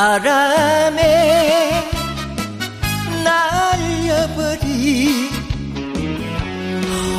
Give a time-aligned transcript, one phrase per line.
[0.00, 1.84] 바람에
[3.22, 5.28] 날려버린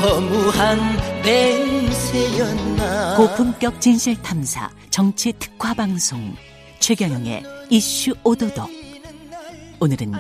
[0.02, 0.80] 허무한
[1.22, 6.36] 냄새였나 고품격 진실 탐사 정치 특화 방송
[6.80, 8.68] 최경영의 이슈 오도독
[9.80, 10.14] 오늘은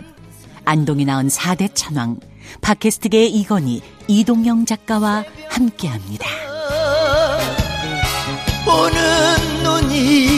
[0.63, 2.19] 안동이 나온 4대 천왕
[2.61, 6.27] 팟캐스트계의 이건희 이동영 작가와 함께합니다.
[8.63, 10.30] 보는 눈이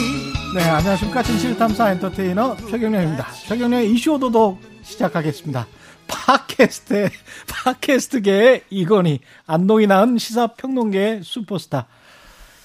[0.54, 1.24] 네, 안녕하십니까.
[1.24, 3.32] 진실탐사 엔터테이너 최경련입니다.
[3.48, 5.66] 최경련의 이슈 오도독 시작하겠습니다.
[6.08, 7.10] 팟캐스트,
[7.48, 11.88] 팟캐스트계의 이건희, 안동이 낳은 시사평론계의 슈퍼스타,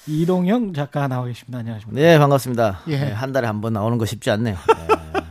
[0.07, 1.59] 이동영 작가 나와 계십니다.
[1.59, 1.99] 안녕하십니까.
[1.99, 2.81] 네, 반갑습니다.
[2.87, 2.97] 예.
[2.99, 4.57] 네, 한 달에 한 번 나오는 거 쉽지 않네요.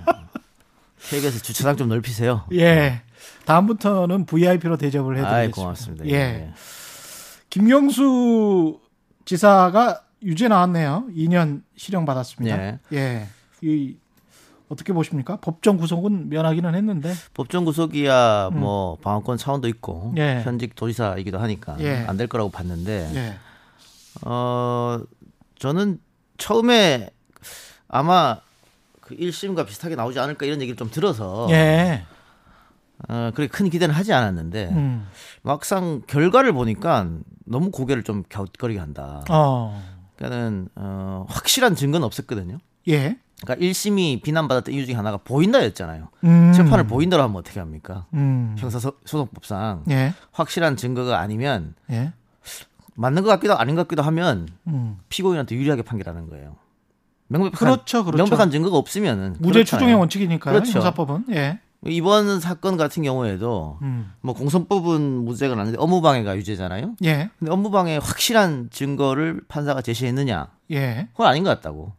[0.99, 2.45] 세계에서 주차장 좀 넓히세요.
[2.55, 3.03] 예.
[3.45, 5.37] 다음부터는 VIP로 대접을 해드리겠습니다.
[5.37, 6.07] 아이, 고맙습니다.
[6.09, 6.51] 예.
[7.51, 8.79] 김경수
[9.25, 11.07] 지사가 유죄 나왔네요.
[11.15, 12.59] 2년 실형 받았습니다.
[12.59, 12.79] 예.
[12.93, 13.27] 예.
[13.63, 13.97] 이
[14.69, 15.37] 어떻게 보십니까?
[15.41, 17.15] 법정 구속은 면하기는 했는데.
[17.35, 20.19] 법정 구속이야 뭐 방어권 차원도 있고 음.
[20.19, 20.43] 예.
[20.45, 22.05] 현직 도지사이기도 하니까 예.
[22.07, 23.35] 안될 거라고 봤는데 예.
[24.27, 25.01] 어
[25.59, 26.01] 저는
[26.37, 27.11] 처음에
[27.89, 28.39] 아마
[29.01, 32.05] 그 1심과 비슷하게 나오지 않을까 이런 얘기를 좀 들어서 예.
[33.09, 35.07] 어 그렇게 큰 기대는 하지 않았는데 음.
[35.43, 37.09] 막상 결과를 보니까
[37.47, 39.25] 너무 고개를 좀 갸웃거리게 한다.
[39.31, 39.98] 어.
[40.19, 42.59] 그러니까는 어 확실한 증거는 없었거든요.
[42.89, 43.19] 예.
[43.41, 46.09] 그러니까 1심이 비난받았던 이유 중에 하나가 보인다였잖아요.
[46.25, 46.53] 음.
[46.53, 48.07] 재판을 보인다로 하면 어떻게 합니까?
[48.15, 48.57] 음.
[48.59, 50.13] 형사소송법상 예.
[50.33, 52.13] 확실한 증거가 아니면 예.
[52.95, 54.99] 맞는 것 같기도 아닌 것 같기도 하면 음.
[55.09, 56.57] 피고인한테 유리하게 판결하는 거예요.
[57.29, 58.17] 명백한, 그렇죠, 그렇죠.
[58.17, 59.65] 명백한 증거가 없으면은 무죄 그렇잖아요.
[59.65, 60.55] 추정의 원칙이니까요.
[60.55, 60.73] 그렇죠.
[60.73, 61.27] 형사법은.
[61.31, 61.61] 예.
[61.87, 64.13] 이번 사건 같은 경우에도 음.
[64.21, 66.97] 뭐 공선법은 무죄가 나는데 업무방해가 유죄잖아요.
[67.05, 67.31] 예.
[67.39, 70.49] 근데 업무방해 확실한 증거를 판사가 제시했느냐?
[70.73, 71.09] 예.
[71.13, 71.93] 그건 아닌 것 같다고.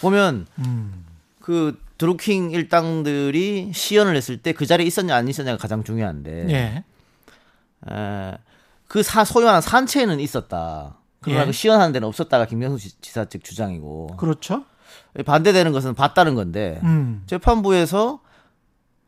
[0.00, 1.04] 보면 음.
[1.40, 6.84] 그 드루킹 일당들이 시연을 했을 때 그 자리에 있었냐 안 있었냐가 가장 중요한데 예.
[7.90, 8.36] 에,
[8.88, 10.96] 그 사, 소유한 산채는 있었다.
[11.20, 11.46] 그러나 예.
[11.46, 14.64] 그 시연하는 데는 없었다가 김경수 지- 지사 측 주장이고 그렇죠.
[15.24, 17.22] 반대되는 것은 봤다는 건데 음.
[17.26, 18.20] 재판부에서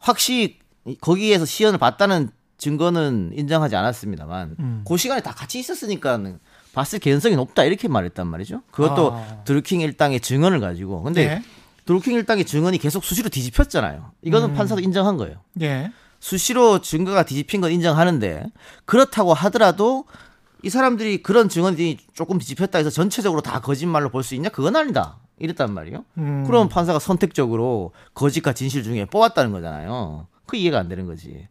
[0.06, 0.58] 확실히
[1.00, 4.84] 거기에서 시연을 봤다는 증거는 인정하지 않았습니다만 음.
[4.86, 6.18] 그 시간에 다 같이 있었으니까
[6.72, 8.62] 봤을 개연성이 높다 이렇게 말했단 말이죠.
[8.70, 9.42] 그것도 아.
[9.44, 11.42] 드루킹 일당의 증언을 가지고 근데 예.
[11.86, 14.12] 드루킹 일당의 증언이 계속 수시로 뒤집혔잖아요.
[14.22, 14.54] 이거는 음.
[14.54, 15.36] 판사도 인정한 거예요.
[15.60, 15.90] 예.
[16.20, 18.46] 수시로 증거가 뒤집힌 건 인정하는데
[18.84, 20.04] 그렇다고 하더라도
[20.62, 24.48] 이 사람들이 그런 증언이 조금 뒤집혔다 해서 전체적으로 다 거짓말로 볼 수 있냐?
[24.48, 25.18] 그건 아니다.
[25.38, 26.04] 이랬단 말이에요.
[26.18, 26.44] 음.
[26.46, 30.26] 그럼 판사가 선택적으로 거짓과 진실 중에 뽑았다는 거잖아요.
[30.46, 31.48] 그 이해가 안 되는 거지.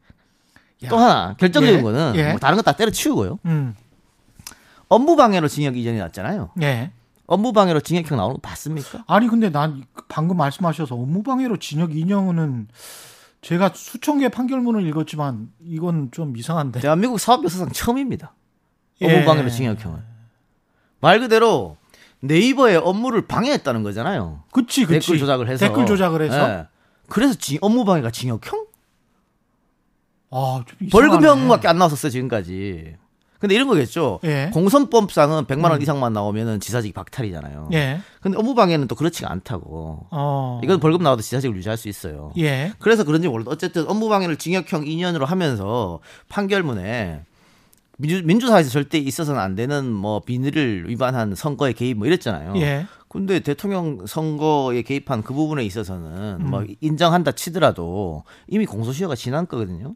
[0.83, 0.89] 야.
[0.89, 1.81] 또 하나 결정적인 예.
[1.83, 2.29] 거는 예.
[2.31, 3.39] 뭐 다른 거 다 때려치우고요.
[3.45, 3.75] 음.
[4.87, 6.51] 업무방해로 징역 이전이 났잖아요.
[6.61, 6.91] 예.
[7.27, 9.03] 업무방해로 징역형 나오는 거 봤습니까?
[9.07, 12.67] 아니 근데 난 방금 말씀하셔서 업무방해로 징역 2년은
[13.41, 16.79] 제가 수천 개 판결문을 읽었지만 이건 좀 이상한데.
[16.81, 18.33] 대한민국 사법 역사상 처음입니다.
[19.01, 19.13] 예.
[19.15, 19.99] 업무방해로 징역형은
[21.01, 21.77] 말 그대로
[22.27, 24.43] 네이버의 업무를 방해했다는 거잖아요.
[24.51, 25.07] 그치 그치.
[25.07, 26.49] 댓글 조작을 해서 댓글 조작을 해서.
[26.49, 26.67] 예.
[27.07, 28.65] 그래서 지- 업무 방해가 징역형?
[30.31, 30.63] 아.
[30.91, 32.95] 벌금형밖에 안 나왔었어요 지금까지.
[33.39, 34.19] 근데 이런 거겠죠.
[34.23, 34.49] 예.
[34.53, 35.81] 공선법상은 100만 원 음.
[35.81, 37.69] 이상만 나오면은 지사직 박탈이잖아요.
[37.73, 37.99] 예.
[38.21, 40.07] 근데 업무방해는 또 그렇지가 않다고.
[40.09, 40.61] 어.
[40.63, 42.31] 이건 벌금 나와도 지사직을 유지할 수 있어요.
[42.37, 42.71] 예.
[42.79, 45.99] 그래서 그런지 몰라도 어쨌든 업무방해를 징역형 2년으로 하면서
[46.29, 47.21] 판결문에
[47.97, 52.53] 민주, 민주사회에서 절대 있어서는 안 되는 뭐 비리를 위반한 선거에 개입 뭐 이랬잖아요.
[52.57, 52.85] 예.
[53.07, 56.49] 근데 대통령 선거에 개입한 그 부분에 있어서는 음.
[56.49, 59.95] 뭐 인정한다 치더라도 이미 공소시효가 지난 거거든요.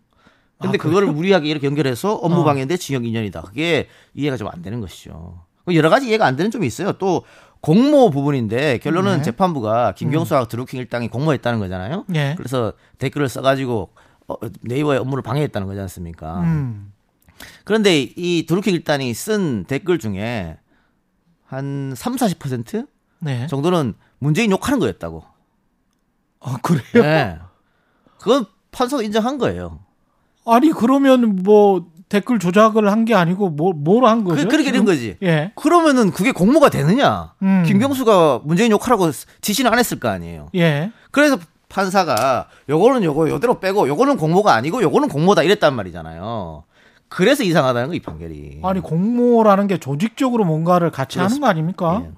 [0.61, 3.43] 근데 아, 그거를 무리하게 이렇게 연결해서 업무방해인데 징역 2년이다.
[3.45, 5.41] 그게 이해가 좀 안 되는 것이죠.
[5.73, 6.93] 여러 가지 이해가 안 되는 점이 있어요.
[6.93, 7.23] 또
[7.61, 9.23] 공모 부분인데 결론은 네.
[9.23, 12.05] 재판부가 김경수와 드루킹 일당이 공모했다는 거잖아요.
[12.15, 12.35] 예.
[12.37, 13.89] 그래서 댓글을 써가지고
[14.29, 16.39] 어, 네이버의 업무를 방해했다는 거지 않습니까?
[16.41, 16.93] 음.
[17.63, 20.57] 그런데 이 드루킹 일당이 쓴 댓글 중에
[21.45, 22.87] 한 3, 40%
[23.19, 23.47] 네.
[23.47, 25.23] 정도는 문재인 욕하는 거였다고.
[26.41, 26.81] 아, 그래요?
[26.93, 27.37] 네.
[28.19, 29.79] 그건 판사도 인정한 거예요.
[30.45, 34.43] 아니 그러면 뭐 댓글 조작을 한 게 아니고 뭐 뭐로 한 거죠?
[34.43, 34.85] 그, 그렇게 된 지금?
[34.85, 35.17] 거지.
[35.21, 35.51] 예.
[35.55, 37.33] 그러면은 그게 공모가 되느냐?
[37.43, 37.63] 음.
[37.67, 39.11] 김경수가 문재인 욕하라고
[39.41, 40.49] 지시는 안 했을 거 아니에요.
[40.55, 40.91] 예.
[41.11, 41.37] 그래서
[41.69, 46.63] 판사가 요거는 요거 요대로 빼고 요거는 공모가 아니고 요거는 공모다 이랬단 말이잖아요.
[47.09, 48.59] 그래서 이상하다는 거 이 판결이.
[48.63, 52.03] 아니 공모라는 게 조직적으로 뭔가를 같이 하는 거 아닙니까?
[52.05, 52.11] 예.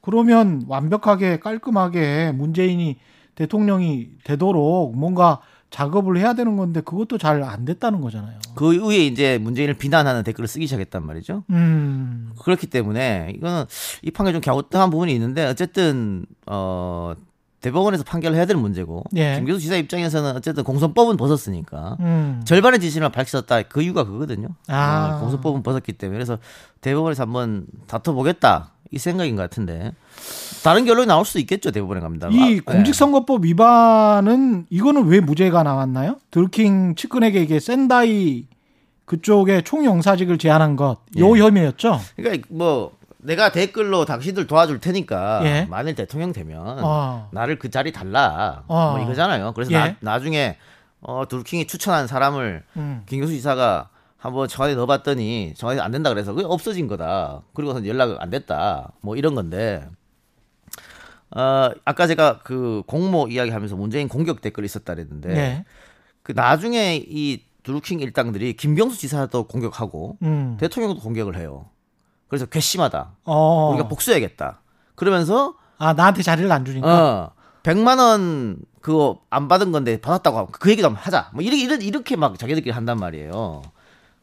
[0.00, 2.96] 그러면 완벽하게 깔끔하게 문재인이
[3.34, 5.40] 대통령이 되도록 뭔가
[5.70, 8.38] 작업을 해야 되는 건데 그것도 잘 안 됐다는 거잖아요.
[8.54, 11.44] 그 이후에 이제 문재인을 비난하는 댓글을 쓰기 시작했단 말이죠.
[11.50, 12.30] 음.
[12.42, 13.64] 그렇기 때문에 이거는
[14.02, 17.12] 이 판결 좀 갸우뚱한 부분이 있는데 어쨌든 어
[17.60, 19.36] 대법원에서 판결을 해야 되는 문제고 예.
[19.36, 22.42] 김경수 지사 입장에서는 어쨌든 공선법은 벗었으니까 음.
[22.44, 24.48] 절반의 진실만 밝혔다 그 이유가 그거거든요.
[24.68, 25.16] 아.
[25.16, 26.38] 어, 공소법은 벗었기 때문에 그래서
[26.80, 29.92] 대법원에서 한번 다퉈보겠다 이 생각인 것 같은데
[30.62, 32.28] 다른 결론이 나올 수도 있겠죠 대법원에 갑니다.
[32.30, 36.16] 이 아, 공직선거법 위반은 이거는 왜 무죄가 나왔나요?
[36.30, 38.46] 들킹 측근에게 이게 센다이
[39.04, 41.40] 그쪽에 총영사직을 제안한 것, 요 예.
[41.40, 41.92] 혐의였죠.
[42.16, 42.22] 네.
[42.22, 42.97] 그러니까 뭐
[43.28, 45.66] 내가 댓글로 당신들 도와줄 테니까 예.
[45.68, 47.28] 만일 대통령 되면 어.
[47.32, 48.92] 나를 그 자리 달라 어.
[48.92, 49.52] 뭐 이거잖아요.
[49.52, 49.76] 그래서 예.
[49.76, 50.56] 나, 나중에
[51.02, 53.02] 어, 둘킹이 추천한 사람을 음.
[53.06, 57.42] 김경수 지사가 한번 청와대 넣어봤더니 청와대 안 된다 그래서 그게 없어진 거다.
[57.52, 58.92] 그리고서 연락 안 됐다.
[59.02, 59.86] 뭐 이런 건데.
[61.36, 65.64] 어, 아까 제가 그 공모 이야기하면서 문재인 공격 댓글이 있었다 그랬는데 네.
[66.22, 70.56] 그 나중에 이 드루킹 일당들이 김경수 지사도 공격하고 음.
[70.58, 71.66] 대통령도 공격을 해요.
[72.28, 73.10] 그래서 괘씸하다.
[73.24, 73.70] 어.
[73.72, 74.60] 우리가 복수해야겠다.
[74.94, 76.88] 그러면서 아, 나한테 자리를 안 주니까.
[76.88, 77.30] 어
[77.62, 81.30] 100만 원 그거 안 받은 건데 받았다고 하고 그 얘기도 한번 하자.
[81.34, 83.62] 뭐 이렇게 이렇게, 이렇게 막 자기들끼리 한단 말이에요.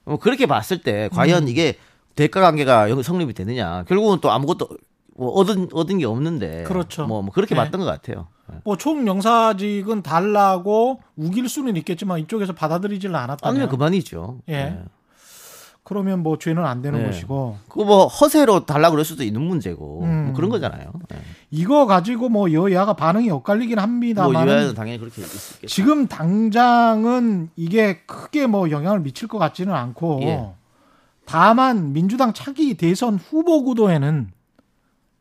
[0.05, 1.47] 뭐 그렇게 봤을 때 과연 음.
[1.47, 1.77] 이게
[2.15, 3.83] 대가 관계가 영- 성립이 되느냐.
[3.83, 4.69] 결국은 또 아무것도
[5.17, 7.05] 뭐 얻은 얻은 게 없는데 그렇죠.
[7.07, 7.61] 뭐, 뭐 그렇게 네.
[7.61, 8.27] 봤던 것 같아요.
[8.63, 14.39] 뭐 총영사직은 달라고 우길 수는 있겠지만 이쪽에서 받아들이지를 않았다면 아니면 그만이죠.
[14.49, 14.51] 예.
[14.55, 14.83] 네.
[15.85, 17.05] 그러면 뭐 죄는 안 되는 네.
[17.05, 20.25] 것이고 그거 뭐 허세로 달라 그럴 수도 있는 문제고 음.
[20.25, 20.91] 뭐 그런 거잖아요.
[21.09, 21.17] 네.
[21.51, 25.67] 이거 가지고 뭐 여야가 반응이 엇갈리긴 뭐 합니다만 유야는 당연히 그렇게 있겠죠.
[25.67, 30.49] 지금 당장은 이게 크게 뭐 영향을 미칠 것 같지는 않고 예.
[31.25, 34.31] 다만 민주당 차기 대선 후보 구도에는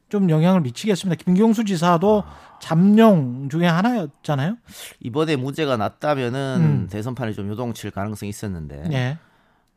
[0.08, 1.22] 좀 영향을 미치겠습니다.
[1.22, 2.25] 김경수 지사도
[2.58, 4.56] 잠룡 중에 하나였잖아요.
[5.00, 6.88] 이번에 무죄가 났다면은 음.
[6.90, 9.19] 대선판에 좀 요동칠 가능성이 있었는데 예.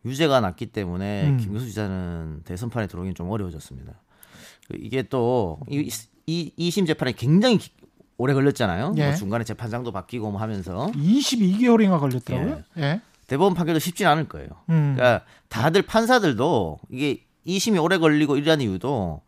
[0.06, 1.38] 유죄가 났기 때문에 음.
[1.38, 3.94] 김경수 지사는 대선판에 들어오긴 좀 어려워졌습니다.
[4.68, 5.90] 그 이게 또 이,
[6.28, 7.72] 이, 이심 재판이 굉장히 기-
[8.18, 8.94] 오래 걸렸잖아요.
[8.98, 9.06] 예.
[9.08, 12.64] 뭐 중간에 재판장도 바뀌고 뭐 하면서 22개월인가 걸렸더라고요.
[12.80, 13.02] 예.
[13.28, 14.48] 대법원 판결도 쉽진 않을 거예요.
[14.70, 14.94] 음.
[14.96, 19.22] 그러니까 다들 판사들도 이게 이심이 오래 걸리고 이러한 이유도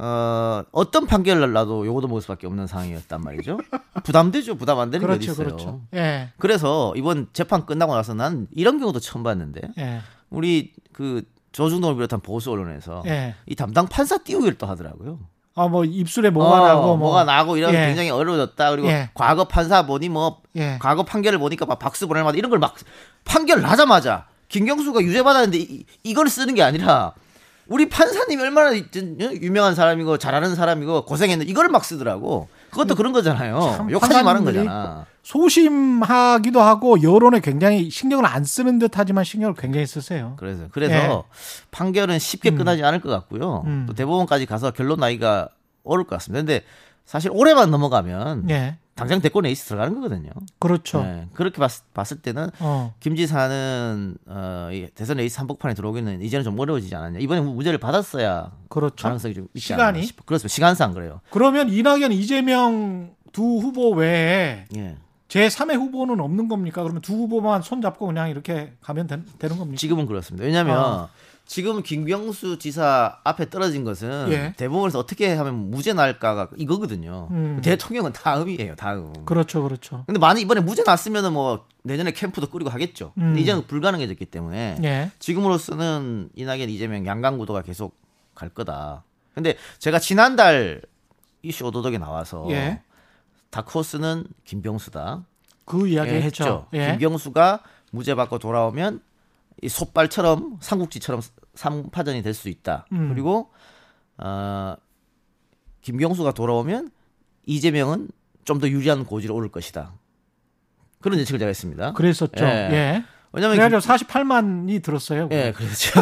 [0.00, 3.58] 어, 어떤 판결을 나도 요거도 먹을 수밖에 없는 상황이었단 말이죠.
[4.04, 4.54] 부담되죠.
[4.56, 5.46] 부담 안 되는 게 그렇죠, 어디 있어요.
[5.48, 5.80] 그렇죠.
[5.94, 6.28] 예.
[6.38, 10.00] 그래서 이번 재판 끝나고 나서 난 이런 경우도 처음 봤는데 예.
[10.30, 13.34] 우리 그 조중동을 비롯한 보수 언론에서 예.
[13.46, 15.18] 이 담당 판사 띄우기를 또 하더라고요.
[15.56, 17.86] 아, 뭐 입술에 뭐가 어, 나고 뭐 뭐가 나고 이런 예.
[17.86, 18.70] 굉장히 어려워졌다.
[18.70, 19.10] 그리고 예.
[19.14, 20.78] 과거 판사 보니 뭐 예.
[20.80, 22.76] 과거 판결을 보니까 막 박수 보낼 만다 이런 걸 막
[23.24, 27.14] 판결을 하자마자 김경수가 유죄 받았는데 이, 이걸 쓰는 게 아니라
[27.68, 28.84] 우리 판사님이 얼마나 이-
[29.42, 32.48] 유명한 사람이고 잘하는 사람이고 고생했는데 이걸 막 쓰더라고.
[32.70, 33.74] 그것도 그런 거잖아요.
[33.76, 35.06] 참 욕하지 말은 거잖아.
[35.22, 40.34] 소심하기도 하고 여론에 굉장히 신경을 안 쓰는 듯하지만 신경을 굉장히 쓰세요.
[40.38, 41.22] 그래서 그래서 예.
[41.70, 43.62] 판결은 쉽게 끝나지 않을 것 같고요.
[43.66, 43.84] 음.
[43.86, 45.48] 또 대법원까지 가서 결론 나기가
[45.84, 46.40] 어려울 것 같습니다.
[46.40, 46.64] 근데
[47.04, 48.76] 사실 올해만 넘어가면 예.
[48.98, 50.30] 당장 대권 레이스 들어가는 거거든요.
[50.58, 51.02] 그렇죠.
[51.02, 52.94] 네, 그렇게 봤, 봤을 때는 어.
[53.00, 57.20] 김 지사는 어, 이 대선 레이스 한복판에 들어오기는 이제는 좀 어려워지지 않았냐.
[57.20, 59.02] 이번에 무죄를 받았어야 그렇죠.
[59.02, 59.98] 가능성이 좀 있지 시간이?
[59.98, 60.24] 않나 싶어.
[60.24, 60.52] 그렇습니다.
[60.52, 61.20] 시간상 그래요.
[61.30, 64.96] 그러면 이낙연, 이재명 두 후보 외에 예.
[65.28, 66.82] 제 3의 후보는 없는 겁니까?
[66.82, 69.76] 그러면 두 후보만 손 잡고 그냥 이렇게 가면 되, 는 겁니까?
[69.76, 70.44] 지금은 그렇습니다.
[70.44, 71.08] 왜냐하면 아.
[71.48, 74.52] 지금 김경수 지사 앞에 떨어진 것은 예.
[74.58, 77.28] 대법원에서 어떻게 하면 무죄 날까가 이거거든요.
[77.30, 77.60] 음.
[77.64, 78.76] 대통령은 다음이에요.
[78.76, 79.14] 다음.
[79.24, 80.04] 그렇죠, 그렇죠.
[80.06, 83.12] 근데 만약 이번에 무죄 났으면은 뭐 내년에 캠프도 꾸리고 하겠죠.
[83.16, 83.28] 음.
[83.28, 85.10] 근데 이제는 불가능해졌기 때문에 예.
[85.20, 87.96] 지금으로서는 이낙연 이재명 양강 구도가 계속
[88.34, 89.04] 갈 거다.
[89.34, 90.82] 근데 제가 지난달
[91.40, 92.82] 이슈 오도독에 나와서 예.
[93.48, 95.24] 다크호스는 김병수다.
[95.64, 96.66] 그 이야기 예, 했죠.
[96.74, 96.90] 예.
[96.90, 99.00] 김병수가 무죄 받고 돌아오면
[99.62, 101.20] 이 솥발처럼 삼국지처럼
[101.54, 102.86] 삼파전이 될 수 있다.
[102.92, 103.08] 음.
[103.10, 103.50] 그리고
[104.18, 104.74] 어,
[105.82, 106.90] 김병수가 돌아오면
[107.46, 108.08] 이재명은
[108.44, 109.92] 좀 더 유리한 고지로 오를 것이다.
[111.00, 111.92] 그런 예측을 제가 했습니다.
[111.92, 112.44] 그랬었죠.
[112.44, 112.48] 예.
[112.72, 113.04] 예.
[113.32, 115.28] 왜냐면 그래가지고 48만이 들었어요.
[115.32, 116.00] 예, 그렇죠.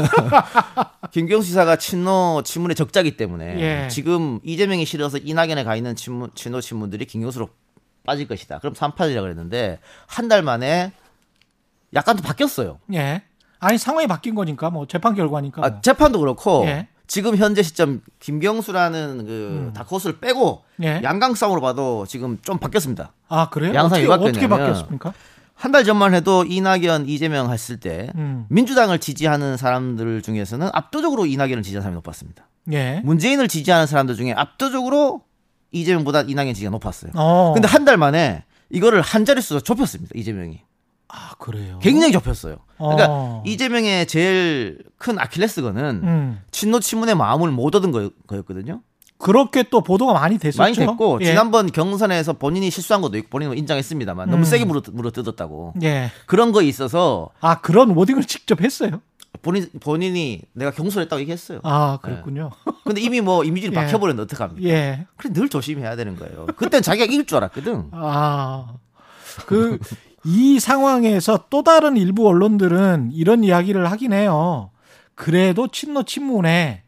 [1.11, 3.89] 김경수 지사가 친노 친문의 적자기 때문에 예.
[3.89, 7.49] 지금 이재명이 싫어서 이낙연에 가 있는 친문, 친노 친문들이 김경수로
[8.05, 8.61] 빠질 것이다.
[8.61, 10.93] 그럼 3파전이라고 그랬는데 한 달 만에
[11.95, 12.79] 약간 또 바뀌었어요.
[12.95, 13.23] 예.
[13.59, 15.61] 아니 상황이 바뀐 거니까 뭐 재판 결과니까.
[15.61, 15.69] 뭐.
[15.71, 16.89] 아, 재판도 그렇고 예.
[17.07, 20.85] 지금 현재 시점 김경수라는 그 다크호스를 빼고 음.
[20.85, 21.01] 예.
[21.03, 23.13] 양강성으로 봐도 지금 좀 바뀌었습니다.
[23.29, 23.75] 아 그래요?
[23.75, 25.13] 양상이 어떻게, 왜 어떻게 바뀌었습니까?
[25.55, 28.45] 한 달 전만 해도 이낙연, 이재명 했을 때 음.
[28.51, 32.47] 민주당을 지지하는 사람들 중에서는 압도적으로 이낙연을 지지하는 사람이 높았습니다.
[32.73, 33.01] 예.
[33.05, 35.23] 문재인을 지지하는 사람들 중에 압도적으로
[35.73, 37.13] 이재명보다 이낙연 지지가 높았어요.
[37.15, 37.53] 어.
[37.55, 40.13] 근데 한 달 만에 이거를 한 자릿수로 좁혔습니다.
[40.15, 40.61] 이재명이.
[41.09, 41.79] 아 그래요.
[41.81, 42.59] 굉장히 좁혔어요.
[42.77, 43.43] 그러니까 어.
[43.47, 46.41] 이재명의 제일 큰 아킬레스건은 음.
[46.51, 48.83] 친노 친문의 마음을 못 얻은 거, 였거든요
[49.19, 50.63] 그렇게 또 보도가 많이 됐었죠.
[50.63, 51.27] 많이 됐고 예.
[51.27, 54.45] 지난번 경선에서 본인이 실수한 것도 있고 본인은 인정했습니다만 너무 음.
[54.45, 56.11] 세게 물어, 물어 뜯었다고 예.
[56.27, 59.01] 그런 거 있어서 아 그런 워딩을 직접 했어요.
[59.43, 61.61] 본인 본인이 내가 경솔했다고 얘기했어요.
[61.63, 62.51] 아 그렇군요.
[62.85, 63.81] 근데 이미 뭐 이미지를 예.
[63.81, 64.69] 막혀버렸는데 어떡합니까?
[64.69, 65.07] 예.
[65.17, 66.47] 그래 늘 조심해야 되는 거예요.
[66.57, 67.91] 그땐 자기가 이길 줄 알았거든.
[67.93, 68.75] 아,
[69.47, 69.79] 그,
[70.27, 74.71] 이 상황에서 또 다른 일부 언론들은 이런 이야기를 하긴 해요.
[75.15, 76.83] 그래도 친노 친문에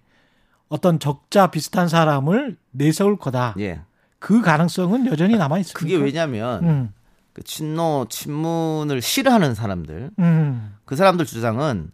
[0.68, 3.54] 어떤 적자 비슷한 사람을 내세울 거다.
[3.61, 3.80] 예.
[4.18, 5.78] 그 가능성은 여전히 남아 있습니다.
[5.78, 6.92] 그게 왜냐면 음,
[7.33, 11.92] 그 친노 친문을 싫어하는 사람들 음, 그 사람들 주장은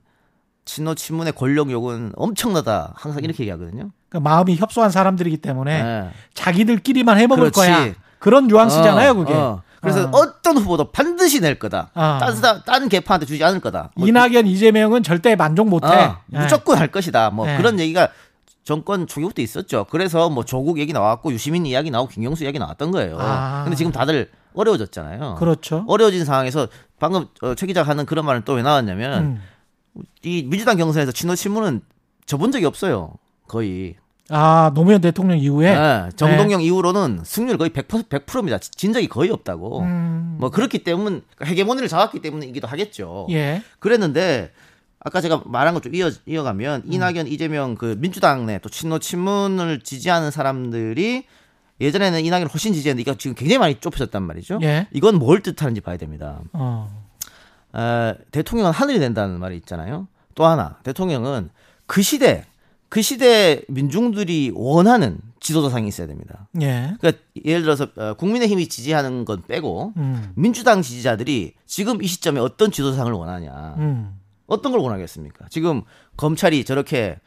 [0.65, 3.91] 친노 친문의 권력 욕은 엄청나다 항상 이렇게 얘기하거든요.
[4.09, 6.11] 그 마음이 협소한 사람들이기 때문에 예.
[6.33, 7.55] 자기들끼리만 해먹을 그렇지.
[7.55, 7.93] 거야.
[8.19, 9.35] 그런 뉘앙스잖아요, 어, 그게.
[9.35, 9.63] 어.
[9.85, 10.19] 그래서 어.
[10.19, 10.33] 어.
[10.43, 11.91] 떤 후보도 반드시 낼 거다.
[11.95, 12.19] 어.
[12.21, 13.91] 딴, 사람, 딴 개파한테 주지 않을 거다.
[13.95, 15.87] 뭐 이낙연, 이재명은 절대 만족 못해.
[15.87, 16.39] 어, 예.
[16.39, 17.31] 무조건 할 것이다.
[17.31, 17.57] 뭐 네.
[17.57, 18.09] 그런 얘기가
[18.65, 19.87] 정권 초기부터 있었죠.
[19.91, 23.19] 그래서 뭐 조국 얘기 나왔고 유시민 이야기 나오고 김경수 이야기 나왔던 거예요.
[23.21, 23.63] 아.
[23.65, 25.35] 근데 지금 다들 어려워졌잖아요.
[25.39, 25.85] 그렇죠.
[25.87, 29.43] 어려워진 상황에서 방금 어, 최 기자가 하는 그런 말은 또 왜 나왔냐면 음.
[30.23, 31.83] 이 민주당 경선에서 친노 친문은
[32.27, 33.15] 접은 적이 없어요.
[33.47, 33.97] 거의.
[34.31, 35.75] 아, 노무현 대통령 이후에.
[35.75, 38.59] 네, 정동영 이후로는 승률 거의 100%, 100%입니다.
[38.59, 39.81] 진 적이 거의 없다고.
[39.81, 43.27] 음, 뭐 그렇기 때문 헤게모니를 잡았기 때문이기도 하겠죠.
[43.31, 43.63] 예.
[43.81, 44.51] 그랬는데
[44.99, 46.93] 아까 제가 말한 것좀 이어 이어가면 음.
[46.93, 51.25] 이낙연 이재명 그 민주당 내또 친노 친문을 지지하는 사람들이
[51.81, 54.61] 예전에는 이낙연 을 훨씬 지지했는데 이거 지금 굉장히 많이 좁혀졌단 말이죠.
[54.63, 54.89] 예.
[54.93, 56.41] 이건 뭘 뜻하는지 봐야 됩니다.
[56.55, 57.05] 어.
[57.75, 60.09] 어, 대통령은 하늘이 된다는 말이 있잖아요.
[60.35, 61.51] 또 하나 대통령은
[61.87, 62.47] 그 시대
[62.89, 66.49] 그 시대 민중들이 원하는 지도자상이 있어야 됩니다.
[66.63, 66.95] 예.
[67.01, 70.33] 그러니까 예를 들어서 어, 국민의힘이 지지하는 건 빼고 음.
[70.37, 73.75] 민주당 지지자들이 지금 이 시점에 어떤 지도자상을 원하냐.
[73.79, 74.19] 음.
[74.47, 75.47] 어떤 걸 원하겠습니까?
[75.51, 75.83] 지금
[76.17, 77.19] 검찰이 저렇게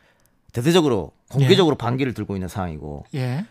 [0.53, 3.45] 대대적으로 공개적으로 반기를 들고 있는 상황이고 예.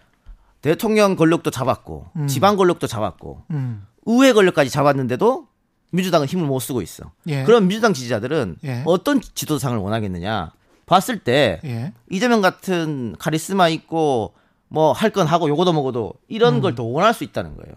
[0.63, 2.27] 대통령 권력도 잡았고 음.
[2.27, 3.87] 지방 권력도 잡았고 음.
[4.07, 5.47] 의회 권력까지 잡았는데도
[5.93, 7.13] 민주당은 힘을 못 쓰고 있어.
[7.29, 7.45] 예.
[7.45, 8.83] 그럼 민주당 지지자들은 예.
[8.85, 10.53] 어떤 지도상을 원하겠느냐?
[10.87, 11.93] 봤을 때 예.
[12.11, 14.35] 이재명 같은 카리스마 있고
[14.69, 17.75] 뭐 할 건 하고 요거도 먹어도 이런 걸더 원할 수 있다는 거예요.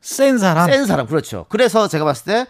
[0.00, 0.70] 센 사람.
[0.70, 1.46] 센 사람 그렇죠.
[1.48, 2.46] 그래서 제가 봤을 때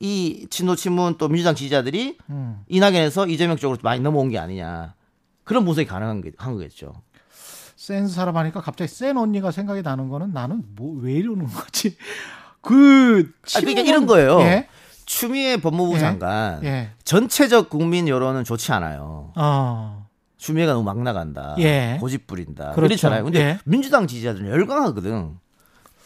[0.00, 2.58] 이 친노 친문 또 민주당 지지자들이 음.
[2.68, 4.92] 이낙연에서 이재명 쪽으로 많이 넘어온 게 아니냐
[5.44, 6.94] 그런 분석이 가능한 게, 한 거겠죠.
[7.76, 11.96] 센 사람 하니까 갑자기 센 언니가 생각이 나는 거는 나는 뭐 왜 이러는 거지?
[12.60, 14.40] 그 아, 그러니까 친문- 이런 거예요.
[14.40, 14.68] 예.
[15.06, 15.98] 추미애 법무부 예.
[15.98, 16.90] 장관 예.
[17.04, 19.32] 전체적 국민 여론은 좋지 않아요.
[19.36, 20.06] 어.
[20.38, 21.56] 추미애가 너무 막 나간다.
[21.58, 21.96] 예.
[22.00, 22.72] 고집 부린다.
[22.72, 22.88] 그렇죠.
[22.88, 23.24] 그렇잖아요.
[23.24, 23.58] 근데 예.
[23.64, 25.38] 민주당 지지자들은 열광하거든.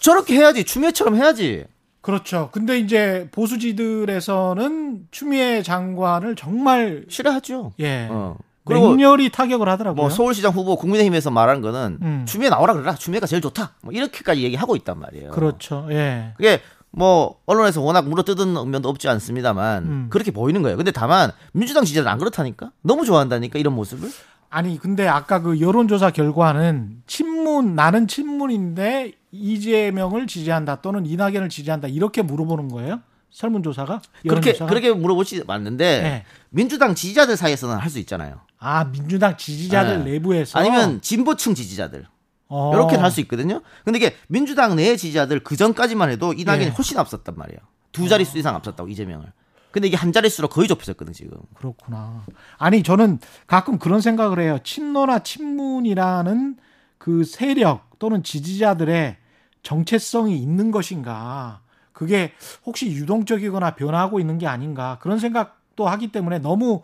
[0.01, 0.65] 저렇게 해야지.
[0.65, 1.65] 추미애처럼 해야지.
[2.01, 2.51] 그렇죠.
[2.53, 7.73] 근데 이제 보수지들에서는 추미애 장관을 정말 싫어하죠.
[7.81, 8.09] 예.
[8.11, 8.37] 어.
[8.65, 10.01] 그리고 맹렬히 타격을 하더라고요.
[10.03, 12.25] 뭐 서울시장 후보 국민의힘에서 말하는 거는 음.
[12.29, 12.95] 추미애 나오라 그래라.
[12.95, 13.73] 추미애가 제일 좋다.
[13.83, 15.31] 뭐 이렇게까지 얘기하고 있단 말이에요.
[15.31, 15.87] 그렇죠.
[15.91, 16.35] 예.
[16.37, 16.61] 그게
[16.99, 20.07] 뭐 언론에서 워낙 물어뜯은 면도 없지 않습니다만 음.
[20.11, 20.77] 그렇게 보이는 거예요.
[20.77, 22.73] 근데 다만 민주당 지지자들은 안 그렇다니까.
[22.83, 24.11] 너무 좋아한다니까 이런 모습을.
[24.51, 32.23] 아니 근데 아까 그 여론조사 결과는 친문 나는 친문인데 이재명을 지지한다 또는 이낙연을 지지한다 이렇게
[32.23, 33.01] 물어보는 거예요?
[33.31, 34.69] 설문조사가 그렇게 여론조사가?
[34.71, 36.25] 그렇게 물어보지 않는데 네.
[36.51, 38.41] 민주당 지지자들 사이에서는 할 수 있잖아요.
[38.59, 40.13] 아 민주당 지지자들 네.
[40.13, 42.07] 내부에서 아니면 진보층 지지자들
[42.49, 42.73] 어.
[42.75, 43.61] 이렇게는 할 수 있거든요.
[43.85, 46.71] 근데 이게 민주당 내 지지자들 그 전까지만 해도 이낙연이 예.
[46.71, 47.59] 훨씬 앞섰단 말이에요.
[47.93, 49.33] 두 자릿수 이상 앞섰다고 이재명을.
[49.71, 51.39] 근데 이게 한 자릿수로 거의 좁혀졌거든 지금.
[51.55, 52.25] 그렇구나.
[52.57, 54.59] 아니 저는 가끔 그런 생각을 해요.
[54.65, 56.57] 친노나 친문이라는
[56.97, 59.17] 그 세력 또는 지지자들의
[59.63, 61.61] 정체성이 있는 것인가?
[61.93, 62.33] 그게
[62.65, 64.99] 혹시 유동적이거나 변화하고 있는 게 아닌가?
[65.01, 66.83] 그런 생각도 하기 때문에 너무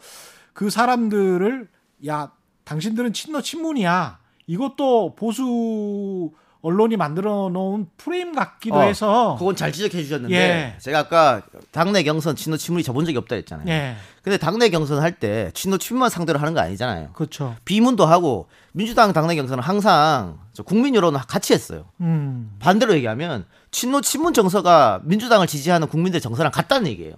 [0.52, 1.68] 그 사람들을
[2.06, 2.32] 야
[2.64, 4.18] 당신들은 친노 친문이야.
[4.46, 6.30] 이것도 보수
[6.62, 10.78] 언론이 만들어 놓은 프레임 같기도 어, 해서 그건 잘 지적해 주셨는데 예.
[10.80, 13.68] 제가 아까 당내 경선 친노 친문이 접은 적이 없다 했잖아요.
[13.68, 17.10] 예 근데 당내 경선 할 때 친노 친문만 상대로 하는 거 아니잖아요.
[17.12, 17.54] 그렇죠.
[17.66, 21.84] 비문도 하고 민주당 당내 경선은 항상 저 국민 여론을 같이 했어요.
[22.00, 27.14] 음 반대로 얘기하면 친노 친문 정서가 민주당을 지지하는 국민들 정서랑 같다는 얘기예요.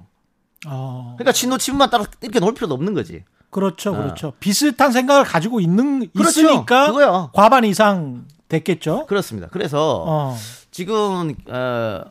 [0.67, 1.15] 어.
[1.17, 3.23] 그러니까 친노 친문만 따로 이렇게 놓을 필요도 없는 거지.
[3.61, 4.33] 그렇죠, 그렇죠.
[4.39, 6.07] 비슷한 생각을 가지고 있는 어.
[6.15, 6.41] 그렇죠.
[6.43, 7.31] 있으니까 그거요.
[7.33, 9.07] 과반 이상 됐겠죠.
[9.07, 9.49] 그렇습니다.
[9.51, 10.37] 그래서 어,
[10.71, 12.03] 지금 어,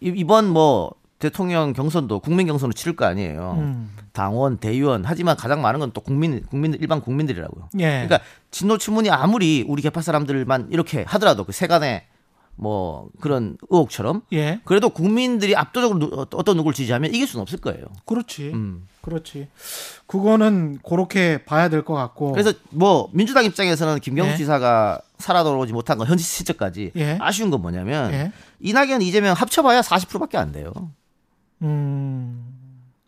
[0.00, 3.56] 이- 이번 뭐 대통령 경선도 국민 경선으로 치를 거 아니에요.
[3.58, 7.68] 음, 당원, 대의원 하지만 가장 많은 건 또 국민, 국민 일반 국민들이라고요.
[7.80, 8.20] 예, 그러니까
[8.50, 12.06] 친노 친문이 아무리 우리 개파 사람들만 이렇게 하더라도 그 세간에
[12.56, 14.60] 뭐 그런 의혹처럼 예.
[14.64, 17.84] 그래도 국민들이 압도적으로 누- 어떤 누구를 지지하면 이길 수는 없을 거예요.
[18.06, 18.50] 그렇지.
[18.54, 18.86] 음.
[19.02, 19.48] 그렇지.
[20.06, 22.32] 그거는 그렇게 봐야 될 것 같고.
[22.32, 24.36] 그래서 뭐 민주당 입장에서는 김경수 예.
[24.36, 27.18] 지사가 살아 돌아오지 못한 건 현지 시점까지 예.
[27.20, 28.32] 아쉬운 건 뭐냐면 예.
[28.60, 30.72] 이낙연 이재명 합쳐봐야 40%밖에 안 돼요.
[31.62, 32.50] 음.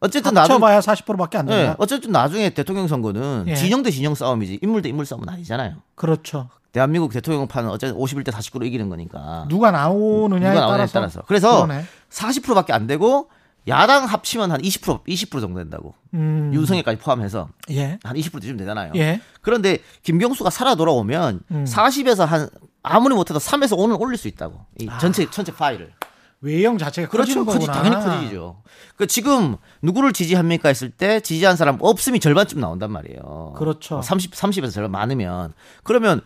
[0.01, 1.77] 어쨌든 나중 합쳐봐야 40%밖에 안 예, 된다.
[1.79, 3.55] 어쨌든 나중에 대통령 선거는 예.
[3.55, 5.77] 진영 대 진영 싸움이지 인물 대 인물 싸움은 아니잖아요.
[5.95, 6.51] 그렇죠.
[6.77, 10.93] 대한민국 대통령판은 어쨌든 51대 49로 이기는 거니까 누가 나오느냐에 누가 따라서.
[10.93, 11.23] 따라서.
[11.27, 11.85] 그래서 그러네.
[12.11, 13.31] 40%밖에 안 되고
[13.67, 15.95] 야당 합치면 한 20% 20% 정도 된다고.
[16.13, 16.51] 음.
[16.53, 17.99] 윤석열까지 포함해서 예.
[18.03, 18.93] 한 20%쯤 되잖아요.
[18.97, 19.23] 예.
[19.41, 21.65] 그런데 김경수가 살아 돌아오면 음.
[21.65, 22.51] 40에서 한
[22.83, 24.61] 아무리 못해도 3에서 5는 올릴 수 있다고.
[24.79, 25.95] 이 전체 전체 파일을.
[26.43, 27.43] 외형 자체가 그렇죠.
[27.43, 27.67] 커지는 커지.
[27.67, 28.63] 당연히 커지죠.
[28.97, 33.55] 그 지금 누구를 지지합니까 했을 때 지지한 사람 없음이 절반쯤 나온단 말이에요.
[33.57, 34.03] 그렇죠.
[34.03, 36.21] 30 30에서 절반 많으면 그러면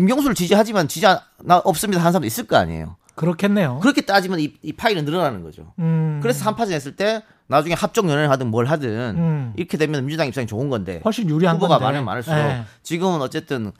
[0.00, 2.96] 김경수를 지지하지만 지지 안- 나 없습니다 하는 사람도 있을 거 아니에요.
[3.14, 3.78] 그렇겠네요.
[3.80, 5.72] 그렇게 따지면 이, 이 파일은 늘어나는 거죠.
[5.78, 6.20] 음.
[6.22, 9.52] 그래서 3파전 했을 때 나중에 합종 연연을 하든 뭘 하든 음.
[9.56, 11.84] 이렇게 되면 민주당 입장이 좋은 건데 훨씬 유리한 후보가 건데.
[11.86, 12.64] 많으면 많을수록 예.
[12.82, 13.72] 지금은 어쨌든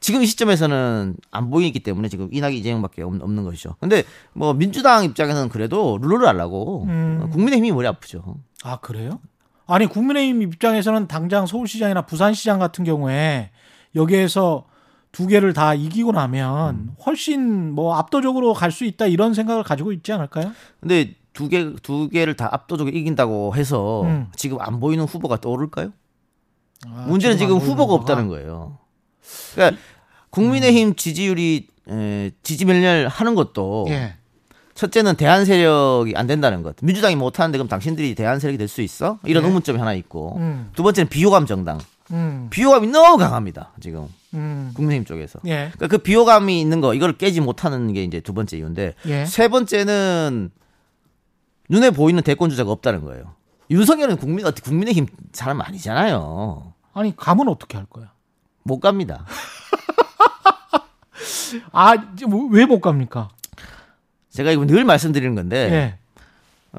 [0.00, 3.76] 지금 이 시점에서는 안 보이기 때문에 지금 이낙연 이재명밖에 없- 없는 것이죠.
[3.78, 7.28] 근데 뭐 민주당 입장에서는 그래도 룰러를 하려고 음.
[7.30, 8.36] 국민의힘이 머리 아프죠.
[8.64, 9.20] 아 그래요?
[9.66, 13.50] 아니 국민의힘 입장에서는 당장 서울시장이나 부산시장 같은 경우에
[13.94, 14.64] 여기에서
[15.12, 16.94] 두 개를 다 이기고 나면 음.
[17.04, 20.52] 훨씬 뭐 압도적으로 갈 수 있다 이런 생각을 가지고 있지 않을까요?
[20.80, 24.28] 근데 두 개 두 개를 다 압도적으로 이긴다고 해서 음.
[24.36, 25.90] 지금 안 보이는 후보가 떠오를까요?
[26.86, 27.94] 아, 문제는 지금 안 보이는 후보가.
[27.94, 28.78] 없다는 거예요.
[29.54, 29.80] 그러니까
[30.30, 34.14] 국민의힘 지지율이 에, 지지 멸렬 하는 것도 예.
[34.74, 36.76] 첫째는 대한 세력이 안 된다는 것.
[36.80, 39.18] 민주당이 못 하는데 그럼 당신들이 대한 세력이 될 수 있어?
[39.24, 39.48] 이런 예.
[39.48, 40.36] 의문점이 하나 있고.
[40.38, 40.70] 음.
[40.74, 41.78] 두 번째는 비호감 정당.
[42.12, 42.48] 음.
[42.50, 43.72] 비호감이 너무 강합니다.
[43.80, 44.70] 지금 음.
[44.74, 45.40] 국민의힘 쪽에서.
[45.46, 45.70] 예.
[45.74, 49.26] 그러니까 그 비호감이 있는 거 이걸 깨지 못하는 게 이제 두 번째 이유인데 예.
[49.26, 50.50] 세 번째는
[51.68, 53.34] 눈에 보이는 대권 주자가 없다는 거예요.
[53.70, 56.74] 윤석열은 국민 어떻게 국민의힘 사람 아니잖아요.
[56.92, 58.12] 아니 가면 어떻게 할 거야?
[58.62, 59.24] 못 갑니다.
[61.72, 63.30] 아왜 못 갑니까?
[64.30, 65.98] 제가 이거 늘 말씀드리는 건데 예.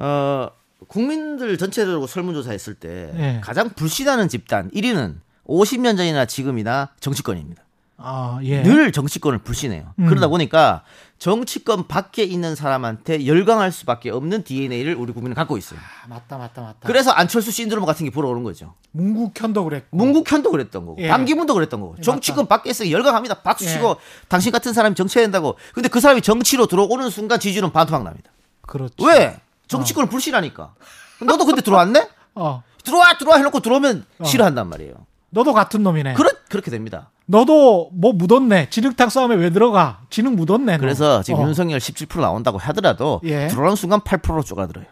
[0.00, 0.48] 어,
[0.88, 3.40] 국민들 전체적으로 설문조사했을 때 예.
[3.42, 5.16] 가장 불신하는 집단 1위는
[5.46, 7.62] 50년 전이나 지금이나 정치권입니다.
[7.96, 8.62] 아 예.
[8.62, 9.94] 늘 정치권을 불신해요.
[9.98, 10.06] 음.
[10.08, 10.82] 그러다 보니까
[11.18, 15.78] 정치권 밖에 있는 사람한테 열광할 수밖에 없는 DNA를 우리 국민은 갖고 있어요.
[15.78, 16.80] 아, 맞다 맞다 맞다.
[16.86, 18.74] 그래서 안철수 신드롬 같은 게 불어오는 거죠.
[18.90, 19.96] 문국현도 그랬고.
[19.96, 21.08] 문국현도 그랬던 거고 예.
[21.08, 23.42] 반기문도 그랬던 거고 예, 정치권 밖에서 열광합니다.
[23.42, 23.70] 박수 예.
[23.70, 23.96] 치고
[24.28, 25.56] 당신 같은 사람이 정치해야 된다고.
[25.72, 28.30] 근데 그 사람이 정치로 들어오는 순간 지지율은 반토막 납니다.
[28.62, 28.94] 그렇죠.
[29.04, 29.40] 왜?
[29.68, 30.74] 정치권을 불신하니까.
[31.22, 32.08] 너도 근데 들어왔네?
[32.34, 32.62] 어.
[32.82, 34.94] 들어와 들어와 해놓고 들어오면 싫어한단 말이에요.
[35.30, 36.14] 너도 같은 놈이네.
[36.14, 37.10] 그렇 그렇게 됩니다.
[37.26, 38.68] 너도 뭐 묻었네.
[38.70, 40.02] 진흙탕 싸움에 왜 들어가?
[40.10, 40.76] 진흙 묻었네.
[40.76, 40.80] 너.
[40.80, 43.48] 그래서 지금 어, 윤석열 17% 나온다고 하더라도 예.
[43.48, 44.86] 들어오는 순간 8%로 쪼가들어요.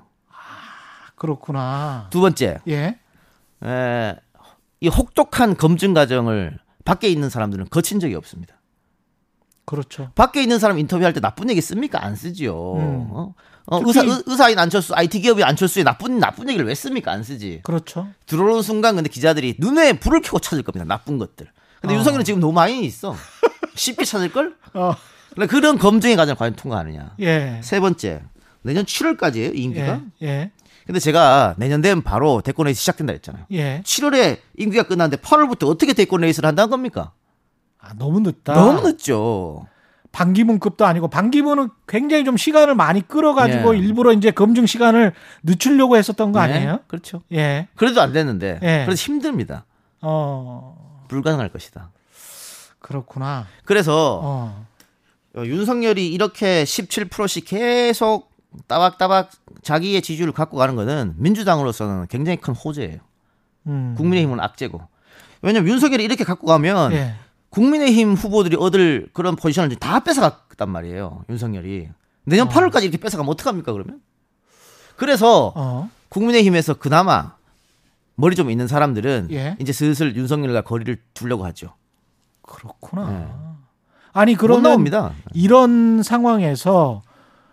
[1.14, 2.08] 그렇구나.
[2.10, 2.98] 두 번째, 예.
[3.64, 4.16] 에,
[4.80, 8.56] 이 혹독한 검증 과정을 밖에 있는 사람들은 거친 적이 없습니다.
[9.64, 10.10] 그렇죠.
[10.16, 12.04] 밖에 있는 사람 인터뷰할 때 나쁜 얘기 씁니까?
[12.04, 12.74] 안 쓰지요.
[12.74, 13.08] 음.
[13.10, 13.34] 어?
[13.66, 17.12] 어, 의사, 의- 의사인 안철수, IT 기업인 안철수의 나쁜 나쁜 얘기를 왜 씁니까?
[17.12, 17.60] 안 쓰지.
[17.62, 18.08] 그렇죠.
[18.26, 20.84] 들어오는 순간 근데 기자들이 눈에 불을 켜고 찾을 겁니다.
[20.84, 21.48] 나쁜 것들.
[21.80, 21.98] 근데 어.
[21.98, 23.14] 윤석열은 지금 너무 많이 있어.
[23.74, 24.56] 쉽게 찾을 걸?
[24.74, 24.94] 어.
[25.34, 27.14] 그러니까 그런 검증의 과정 을 과연 통과하느냐.
[27.20, 27.60] 예.
[27.62, 28.22] 세 번째,
[28.62, 30.00] 내년 7월까지예요, 이 임기가.
[30.22, 30.26] 예.
[30.28, 30.50] 예.
[30.84, 33.44] 근데 제가 내년 되면 바로 대권 레이스 시작된다 했잖아요.
[33.52, 33.80] 예.
[33.84, 37.12] 7월에 임기가 끝났는데 8월부터 어떻게 대권 레이스를 한다는 겁니까?
[37.78, 38.54] 아, 너무 늦다.
[38.54, 39.66] 너무 늦죠.
[40.12, 43.78] 반기문급도 아니고 반기문은 굉장히 좀 시간을 많이 끌어가지고 예.
[43.78, 46.80] 일부러 이제 검증 시간을 늦추려고 했었던 거 네, 아니에요?
[46.86, 47.22] 그렇죠.
[47.32, 47.68] 예.
[47.74, 48.60] 그래도 안 됐는데.
[48.62, 48.84] 예.
[48.84, 49.64] 그래서 힘듭니다.
[50.02, 51.04] 어.
[51.08, 51.90] 불가능할 것이다.
[52.78, 53.46] 그렇구나.
[53.64, 54.66] 그래서 어.
[55.34, 58.30] 어, 윤석열이 이렇게 17%씩 계속
[58.66, 59.30] 따박따박
[59.62, 62.98] 자기의 지지율을 갖고 가는 거는 민주당으로서는 굉장히 큰 호재예요.
[63.66, 63.94] 음.
[63.96, 64.80] 국민의힘은 악재고.
[65.40, 67.14] 왜냐면 윤석열이 이렇게 갖고 가면 예.
[67.52, 71.24] 국민의힘 후보들이 얻을 그런 포지션을 다 뺏어갔단 말이에요.
[71.28, 71.88] 윤석열이.
[72.24, 74.00] 내년 8월까지 이렇게 뺏어가면 어떡합니까, 그러면?
[74.96, 75.90] 그래서 어.
[76.08, 77.34] 국민의힘에서 그나마
[78.14, 79.56] 머리 좀 있는 사람들은 예.
[79.60, 81.74] 이제 슬슬 윤석열과 거리를 두려고 하죠.
[82.42, 83.10] 그렇구나.
[83.10, 83.28] 네.
[84.12, 85.14] 아니 못 그러면.
[85.34, 87.02] 이런 상황에서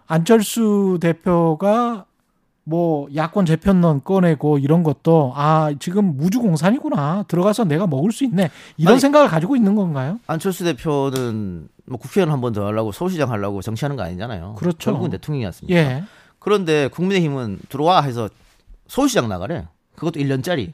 [0.08, 2.06] 안철수 대표가
[2.70, 8.94] 뭐 야권 재편론 꺼내고 이런 것도 아 지금 무주공산이구나 들어가서 내가 먹을 수 있네 이런
[8.94, 10.20] 아니, 생각을 가지고 있는 건가요?
[10.28, 14.54] 안철수 대표는 뭐 국회의원 한 번 더 하려고 서울시장 하려고 정치하는 거 아니잖아요.
[14.58, 14.78] 그렇죠.
[14.78, 15.76] 결국은 대통령이었습니다.
[15.76, 16.04] 예.
[16.38, 18.30] 그런데 국민의힘은 들어와 해서
[18.88, 19.68] 서울시장 나가래.
[19.96, 20.74] 그것도 1년짜리.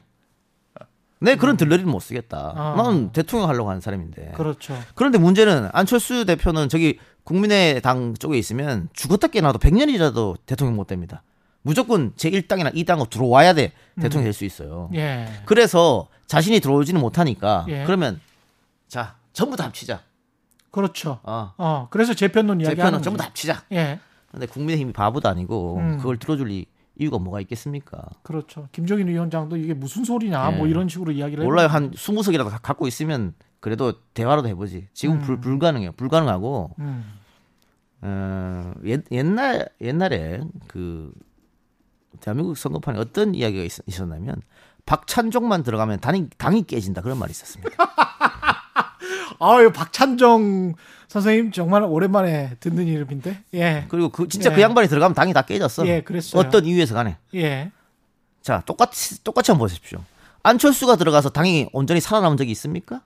[1.18, 2.52] 내 그런 들러리를 못 쓰겠다.
[2.54, 2.74] 아.
[2.76, 4.32] 나는 대통령 하려고 하는 사람인데.
[4.36, 4.76] 그렇죠.
[4.94, 11.22] 그런데 문제는 안철수 대표는 저기 국민의당 쪽에 있으면 죽었다 깨나도 100년이라도 대통령 못 됩니다.
[11.66, 14.88] 무조건 제1당이나 2당으로 들어와야 돼 대통령 될수 있어요.
[14.94, 15.26] 예.
[15.46, 17.82] 그래서 자신이 들어오지는 못하니까 예.
[17.84, 18.20] 그러면
[18.86, 20.00] 자 전부 다 합치자.
[20.70, 21.18] 그렇죠.
[21.24, 21.52] 어.
[21.58, 23.24] 어, 그래서 재편론 이야기 하는 전부 다.
[23.26, 23.64] 합치자.
[23.72, 23.98] 예.
[24.30, 25.96] 근데 국민의힘이 바보도 아니고 음.
[25.98, 26.66] 그걸 들어줄 이-
[26.98, 28.00] 이유가 뭐가 있겠습니까?
[28.22, 28.68] 그렇죠.
[28.70, 30.56] 김종인 위원장도 이게 무슨 소리냐 예.
[30.56, 31.66] 뭐 이런 식으로 이야기를 몰라요.
[31.66, 34.86] 한 20석이라도 갖고 있으면 그래도 대화라도 해보지.
[34.92, 35.92] 지금 불, 불가능해요.
[35.92, 37.12] 불가능하고 음.
[38.02, 41.10] 어, 옛, 옛날 옛날에 그
[42.26, 44.42] 대한민국 선거판에 어떤 이야기가 있, 었냐면
[44.84, 47.70] 박찬종만 들어가면 당이 당이 깨진다 그런 말이 있었습니다.
[49.38, 50.74] 아유 박찬정
[51.06, 53.44] 선생님 정말 오랜만에 듣는 이름인데.
[53.54, 53.86] 예.
[53.88, 54.56] 그리고 그 진짜 예.
[54.56, 55.86] 그 양반이 들어가면 당이 다 깨졌어.
[55.86, 56.40] 예, 그랬어요.
[56.40, 57.16] 어떤 이유에서 간에.
[57.36, 57.70] 예.
[58.42, 60.02] 자, 똑같이 똑같이 한번 보십시오.
[60.42, 63.02] 안철수가 들어가서 당이 온전히 살아남은 적이 있습니까?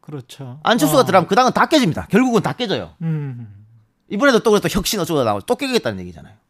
[0.00, 0.60] 그렇죠.
[0.62, 1.04] 안철수가 어.
[1.04, 2.06] 들어가면 그 당은 다 깨집니다.
[2.10, 2.94] 결국은 다 깨져요.
[3.02, 3.66] 음.
[4.08, 6.41] 이번에도 또 그래도 혁신 어쩌고 나오고 또 깨겠다는 얘기잖아요.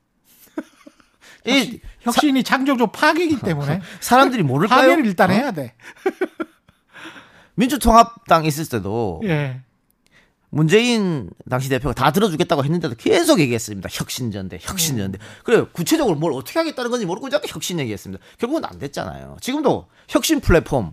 [1.47, 4.81] 이 혁신이 창조적 파괴이기 때문에 사람들이 모를까요?
[4.91, 5.33] 파괴를 일단 어?
[5.33, 5.75] 해야 돼.
[7.55, 9.61] 민주통합당 있을 때도 예.
[10.49, 13.89] 문재인 당시 대표가 다 들어주겠다고 했는데도 계속 얘기했습니다.
[13.91, 15.19] 혁신전대, 혁신전대.
[15.45, 18.23] 그래 구체적으로 뭘 어떻게 하겠다는 건지 모르고 자꾸 혁신 얘기했습니다.
[18.39, 19.39] 결국은 안 됐잖아요.
[19.41, 20.93] 지금도 혁신 플랫폼.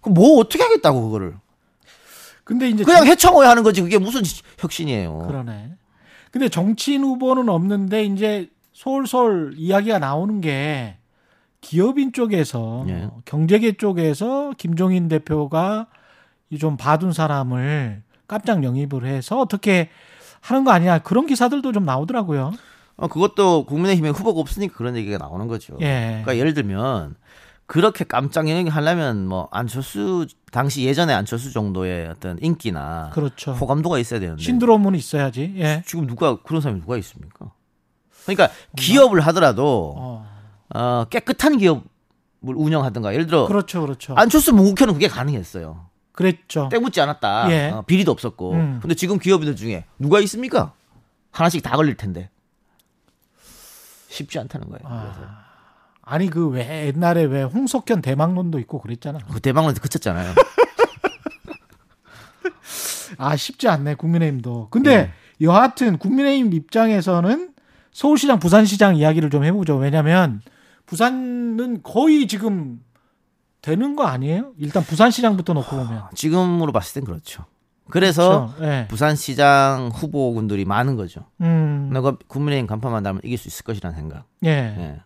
[0.00, 1.34] 그럼 뭐 어떻게 하겠다고 그거를?
[2.44, 4.22] 근데 이제 그냥 해창호야 하는 거지 그게 무슨
[4.58, 5.26] 혁신이에요.
[5.26, 5.72] 그러네.
[6.30, 8.48] 근데 정치인 후보는 없는데 이제
[8.80, 10.96] 솔솔 이야기가 나오는 게
[11.60, 13.10] 기업인 쪽에서 예.
[13.26, 15.88] 경제계 쪽에서 김종인 대표가
[16.48, 19.90] 이좀 봐둔 사람을 깜짝 영입을 해서 어떻게
[20.40, 22.52] 하는 거 아니냐 그런 기사들도 좀 나오더라고요.
[22.96, 25.76] 어, 그것도 국민의힘에 후보가 없으니까 그런 얘기가 나오는 거죠.
[25.82, 26.22] 예.
[26.22, 27.16] 그러니까 예를 들면
[27.66, 33.52] 그렇게 깜짝 영입하려면 뭐 안철수 당시 예전에 안철수 정도의 어떤 인기나 그렇죠.
[33.52, 35.52] 호감도가 있어야 되는데 신드롬은 있어야지.
[35.58, 35.82] 예.
[35.84, 37.52] 지금 누가 그런 사람이 누가 있습니까?
[38.34, 40.26] 그러니까 기업을 하더라도 어.
[40.74, 41.82] 어, 깨끗한 기업을
[42.42, 44.14] 운영하든가 예를 들어 그렇죠, 그렇죠.
[44.16, 45.86] 안철수 문국회는 그게 가능했어요.
[46.12, 46.68] 그랬죠.
[46.70, 47.50] 때묻지 않았다.
[47.50, 47.70] 예.
[47.70, 48.52] 어, 비리도 없었고.
[48.52, 48.78] 음.
[48.82, 50.72] 근데 지금 기업인들 중에 누가 있습니까?
[51.30, 52.28] 하나씩 다 걸릴 텐데.
[54.08, 54.80] 쉽지 않다는 거예요.
[54.82, 55.20] 그래서
[56.02, 59.20] 아 니 그 왜 옛날에 왜 홍석현 대망론도 있고 그랬잖아.
[59.32, 60.34] 그 대방론에서 그쳤잖아요.
[63.18, 64.68] 아 쉽지 않네 국민의힘도.
[64.70, 65.12] 근데 예.
[65.40, 67.52] 여하튼 국민의힘 입장에서는
[67.92, 69.76] 서울시장, 부산시장 이야기를 좀 해보죠.
[69.76, 70.40] 왜냐하면
[70.86, 72.80] 부산은 거의 지금
[73.62, 74.52] 되는 거 아니에요?
[74.58, 76.04] 일단 부산시장부터 놓고 보면.
[76.14, 77.44] 지금으로 봤을 땐 그렇죠.
[77.90, 78.72] 그래서 그렇죠.
[78.72, 78.86] 예.
[78.88, 81.22] 부산시장 후보군들이 많은 거죠.
[81.40, 84.24] 음, 내가 국민의힘 간판만 달면 이길 수 있을 것이라는 생각.
[84.44, 84.48] 예.
[84.50, 85.00] 예.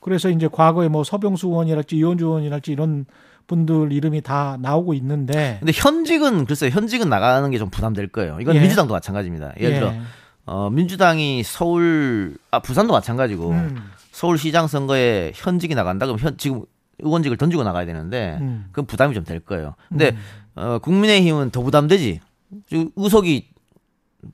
[0.00, 3.06] 그래서 이제 과거에 뭐 서병수 의원이랄지 이현주 의원이랄지 이런
[3.48, 5.56] 분들 이름이 다 나오고 있는데.
[5.60, 6.70] 근데 현직은 글쎄요.
[6.70, 8.38] 현직은 나가는 게 좀 부담될 거예요.
[8.40, 8.60] 이건 예.
[8.60, 9.52] 민주당도 마찬가지입니다.
[9.60, 10.00] 예를 들어 예.
[10.44, 16.64] 어, 민주당이 서울 아 부산도 마찬가지고 음, 서울시장 선거에 현직이 나간다 그러면 현 지금
[16.98, 18.66] 의원직을 던지고 나가야 되는데 음.
[18.70, 19.74] 그건 부담이 좀 될 거예요.
[19.88, 20.16] 근데
[20.54, 22.20] 어, 국민의힘은 더 부담되지.
[22.68, 23.48] 지금 의석이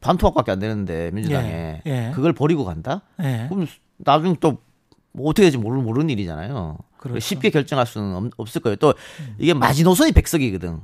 [0.01, 2.13] 반토막밖에 안 되는데 민주당에 예, 예.
[2.15, 3.03] 그걸 버리고 간다?
[3.23, 3.47] 예.
[3.49, 3.67] 그럼
[3.99, 4.59] 나중에 또뭐
[5.25, 6.79] 어떻게 될지 모르는, 모르는 일이잖아요.
[6.99, 7.17] 그렇죠.
[7.17, 7.21] 음.
[7.21, 8.77] 쉽게 결정할 수는 없, 을 거예요.
[8.77, 8.95] 또
[9.39, 10.81] 이게 마지노선이 백석이거든.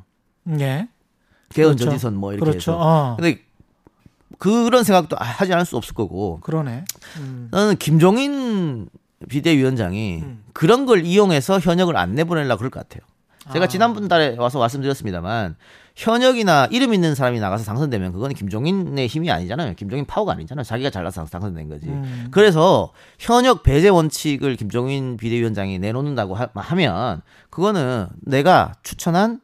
[0.61, 0.89] 예.
[1.51, 1.85] 개헌 그렇죠.
[1.91, 2.73] 저지선 뭐 이렇게 그렇죠.
[2.73, 2.81] 해서.
[2.81, 3.17] 어.
[3.17, 3.41] 근데
[4.39, 6.41] 그런 생각도 하지 않을 수 없을 거고.
[6.41, 6.85] 그러네.
[7.19, 7.49] 음.
[7.51, 8.89] 나는 김종인
[9.29, 10.45] 비대위원장이 음.
[10.53, 13.07] 그런 걸 이용해서 현역을 안 내보내려고 그럴 것 같아요.
[13.53, 13.69] 제가 아.
[13.69, 15.57] 지난번 달에 와서 말씀드렸습니다만
[15.97, 19.75] 현역이나 이름 있는 사람이 나가서 당선되면 그거는 김종인의 힘이 아니잖아요.
[19.75, 20.65] 김종인 파워가 아니잖아요.
[20.65, 21.87] 자기가 잘나서 당선된 거지.
[21.87, 22.29] 음.
[22.31, 29.41] 그래서 현역 배제 원칙을 김종인 비대위원장이 내놓는다고 하, 하면 그거는 내가 추천한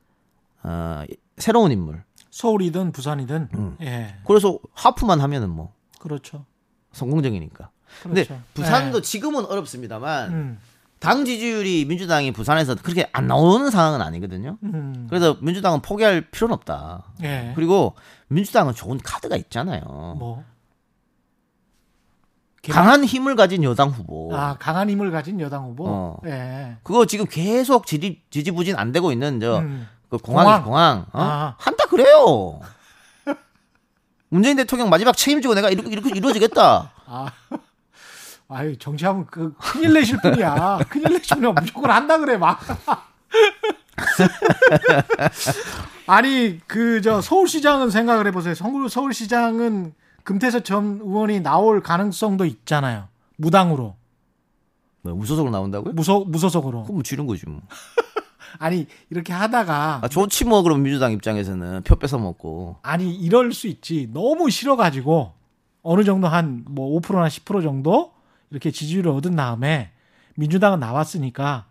[0.62, 1.05] 어,
[1.37, 2.03] 새로운 인물.
[2.40, 3.48] 서울이든 부산이든.
[3.55, 3.76] 음.
[3.83, 4.14] 예.
[4.26, 6.46] 그래서 하프만 하면은 뭐 그렇죠.
[6.92, 7.70] 성공적이니까.
[8.03, 8.42] 근데 그렇죠.
[8.55, 9.03] 부산도 예.
[9.03, 10.59] 지금은 어렵습니다만 음.
[11.00, 14.57] 당 지지율이 민주당이 부산에서 그렇게 안 나오는 상황은 아니거든요.
[14.62, 15.07] 음.
[15.11, 17.12] 그래서 민주당은 포기할 필요는 없다.
[17.22, 17.53] 예.
[17.57, 17.94] 그리고
[18.29, 19.83] 민주당은 좋은 카드가 있잖아요.
[20.18, 20.42] 뭐
[22.70, 24.35] 강한 힘을 가진 여당 후보.
[24.35, 25.85] 아 강한 힘을 가진 여당 후보.
[25.87, 26.20] 어.
[26.24, 26.76] 예.
[26.83, 29.87] 그거 지금 계속 지지, 지지부진 안 되고 있는 저 음.
[30.11, 30.64] 그 공항이 공항.
[30.64, 31.23] 공항, 어?
[31.23, 31.55] 아.
[31.59, 32.61] 한다 그래요.
[34.29, 36.92] 문재인 대통령 마지막 책임지고 내가 이렇게 이렇게 이루어지겠다.
[37.07, 37.33] 아.
[38.49, 40.81] 아유 정치하면 그 큰일 내실 분이야.
[40.88, 41.53] 큰일 내실 분이야.
[41.53, 42.61] 무조건 한다 그래 막.
[46.07, 48.55] 아니 그 저 서울시장은 생각을 해보세요.
[48.55, 49.94] 서울 서울시장은
[50.25, 53.09] 금태섭 전 의원이 나올 가능성도 있잖아요.
[53.37, 53.96] 무당으로
[55.03, 55.94] 뭐 무소속으로 나온다고요?
[55.94, 56.83] 무소 무소속으로.
[56.83, 57.61] 그럼 뭐 지른 거지 뭐.
[58.59, 63.67] 아니 이렇게 하다가 아, 좋지 뭐 그럼 민주당 입장에서는 표 뺏어 먹고 아니 이럴 수
[63.69, 65.33] 있지 너무 싫어가지고
[65.83, 68.13] 어느 정도 한 뭐 5%나 10% 정도
[68.51, 69.91] 이렇게 지지율을 얻은 다음에
[70.37, 71.67] 민주당은 나왔으니까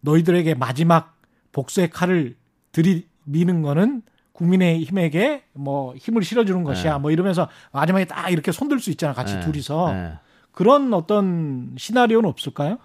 [0.00, 1.16] 너희들에게 마지막
[1.52, 2.36] 복수의 칼을
[2.72, 6.98] 들이미는 거는 국민의 힘에게 뭐 힘을 실어주는 것이야 네.
[6.98, 10.12] 뭐 이러면서 마지막에 딱 이렇게 손들 수 있잖아 같이 네, 둘이서 네.
[10.52, 12.78] 그런 어떤 시나리오는 없을까요?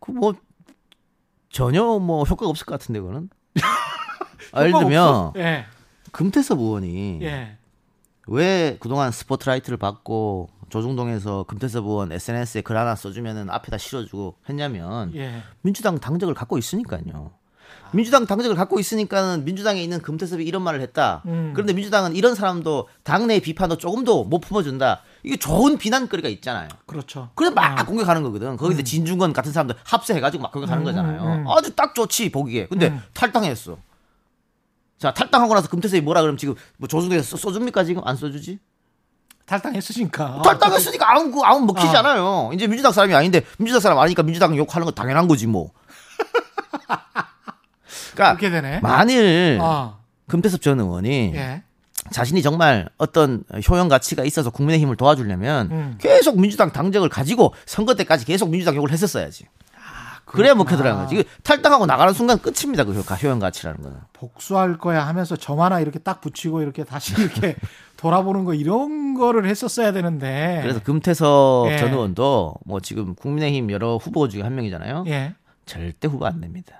[0.00, 0.34] 그 뭐
[1.56, 3.30] 전혀 뭐 효과가 없을 것 같은데 그거는.
[4.52, 5.32] 아, 예를 들면?
[5.36, 5.64] 예,
[6.12, 7.56] 금태섭 의원이 예,
[8.26, 15.42] 왜 그동안 스포트라이트를 받고 조중동에서 금태섭 의원 SNS에 글 하나 써주면은 앞에다 실어주고 했냐면 예.
[15.62, 17.30] 민주당 당적을 갖고 있으니까요.
[17.96, 21.22] 민주당 당적을 갖고 있으니까는 민주당에 있는 금태섭이 이런 말을 했다.
[21.26, 21.52] 음.
[21.54, 25.00] 그런데 민주당은 이런 사람도 당내 비판도 조금도 못 품어준다.
[25.22, 26.68] 이게 좋은 비난거리가 있잖아요.
[26.84, 27.30] 그렇죠.
[27.34, 27.84] 그래서 막 아.
[27.84, 28.56] 공격하는 거거든.
[28.58, 31.22] 거기서 진중권 같은 사람들 합세해가지고 막 공격하는 음, 거잖아요.
[31.22, 31.44] 음, 음.
[31.48, 32.66] 아주 딱 좋지 보기에.
[32.66, 33.02] 근데 음.
[33.14, 33.78] 탈당했어.
[34.98, 38.58] 자 탈당하고 나서 금태섭이 뭐라 그러면 지금 뭐 조중동에서 써- 써줍니까 지금 안 써주지?
[39.46, 40.42] 탈당했으니까.
[40.42, 42.00] 탈당했으니까 아무 그 아무 먹히지 아.
[42.00, 42.50] 않아요.
[42.52, 45.70] 이제 민주당 사람이 아닌데 민주당 사람 아니까 민주당 욕하는 건 당연한 거지 뭐.
[48.16, 48.80] 그러니까.
[48.82, 51.62] 만일 아, 금태섭 전 의원이 예.
[52.10, 55.94] 자신이 정말 어떤 효용 가치가 있어서 국민의힘을 도와주려면 음.
[55.98, 59.46] 계속 민주당 당적을 가지고 선거 때까지 계속 민주당 욕을 했었어야지.
[60.24, 61.14] 그래야 먹혀들어간 거지.
[61.14, 62.82] 이거 탈당하고 나가는 순간 끝입니다.
[62.84, 63.96] 그 효- 효용 가치라는 거는.
[64.12, 67.54] 복수할 거야 하면서 점 하나 이렇게 딱 붙이고 이렇게 다시 이렇게
[67.96, 70.58] 돌아보는 거 이런 거를 했었어야 되는데.
[70.62, 71.78] 그래서 금태섭 예.
[71.78, 75.04] 전 의원도 뭐 지금 국민의힘 여러 후보 중에 한 명이잖아요.
[75.06, 75.34] 예.
[75.64, 76.74] 절대 후보 안 됩니다.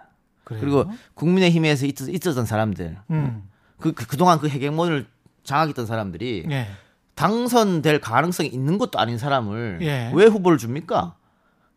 [0.46, 0.60] 그래요.
[0.60, 3.42] 그리고 국민의힘에서 있, 있었던 사람들, 음.
[3.78, 5.06] 그, 그 그동안 그 해경문을
[5.42, 6.68] 장악했던 사람들이 예.
[7.16, 10.12] 당선될 가능성이 있는 것도 아닌 사람을 예.
[10.14, 11.16] 왜 후보를 줍니까?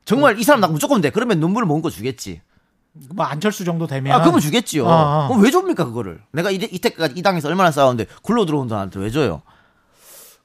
[0.05, 1.09] 정말 이 사람 나 무조건 돼.
[1.09, 2.41] 그러면 눈물을 먹은 거 주겠지.
[3.15, 4.85] 뭐 안철수 정도 되면 아, 그러면 주겠지요.
[4.85, 5.27] 어, 어.
[5.29, 6.21] 그럼 왜 줍니까 그거를?
[6.31, 9.41] 내가 이, 이때까지 이 당에서 얼마나 싸웠는데 굴러 들어온 사람한테 왜 줘요?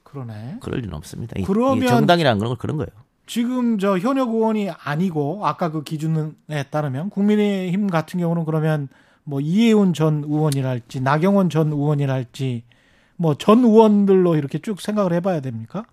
[0.03, 0.57] 그러네.
[0.61, 1.33] 그럴 리는 없습니다.
[1.37, 2.89] 이- 그러면- 이 정당이라는 건 그런 거예요.
[3.25, 8.87] 지금 저 현역 의원이 아니고 아까 그 기준에 따르면 국민의힘 같은 경우는 그러면
[9.23, 12.63] 뭐 이해운 전 의원이랄지 나경원 전 의원이랄지
[13.17, 15.85] 뭐 전 의원들로 이렇게 쭉 생각을 해봐야 됩니까?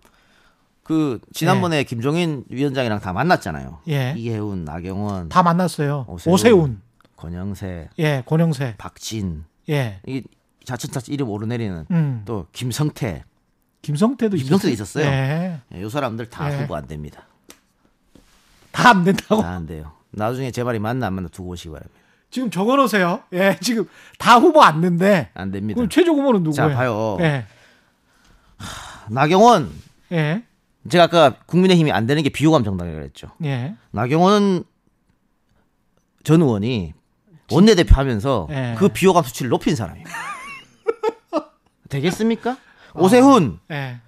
[0.83, 3.79] 그 지난번에 김종인 위원장이랑 다 만났잖아요.
[3.88, 4.14] 예.
[4.16, 6.07] 이해운, 나경원, 다 만났어요.
[6.09, 6.35] 오세훈.
[6.35, 6.81] 오세훈,
[7.16, 10.23] 권영세, 예, 권영세, 박진 예, 이
[10.64, 13.23] 차츰차츰 이름 오르내리는 음, 또 김성태
[13.83, 15.05] 김성태도 김성태도 있었어요.
[15.07, 16.62] 예, 예, 요 사람들 다 예.
[16.62, 17.27] 후보 안 됩니다.
[18.71, 19.42] 다 안 된다고.
[19.42, 19.92] 다 안 돼요.
[20.11, 21.95] 나중에 제 말이 맞나 안 맞나 두고 보시기 바랍니다.
[22.31, 23.23] 지금 적어놓으세요.
[23.35, 23.87] 예, 지금
[24.18, 25.31] 다 후보 안 된대.
[25.35, 25.77] 안 됩니다.
[25.77, 26.71] 그럼 최종 후보는 누구예요?
[26.71, 27.16] 자 봐요.
[27.21, 27.45] 예,
[29.11, 29.71] 나경원
[30.12, 30.42] 예,
[30.88, 33.31] 제가 아까 국민의힘이 안 되는 게 비호감 정당이라고 그랬죠.
[33.45, 33.75] 예.
[33.90, 34.64] 나경원
[36.25, 36.95] 전 의원이
[37.51, 38.77] 원내대표 하면서 예.
[38.79, 40.07] 그 비호감 수치를 높인 사람이에요.
[41.90, 42.57] 되겠습니까?
[42.95, 44.01] 오세훈 예.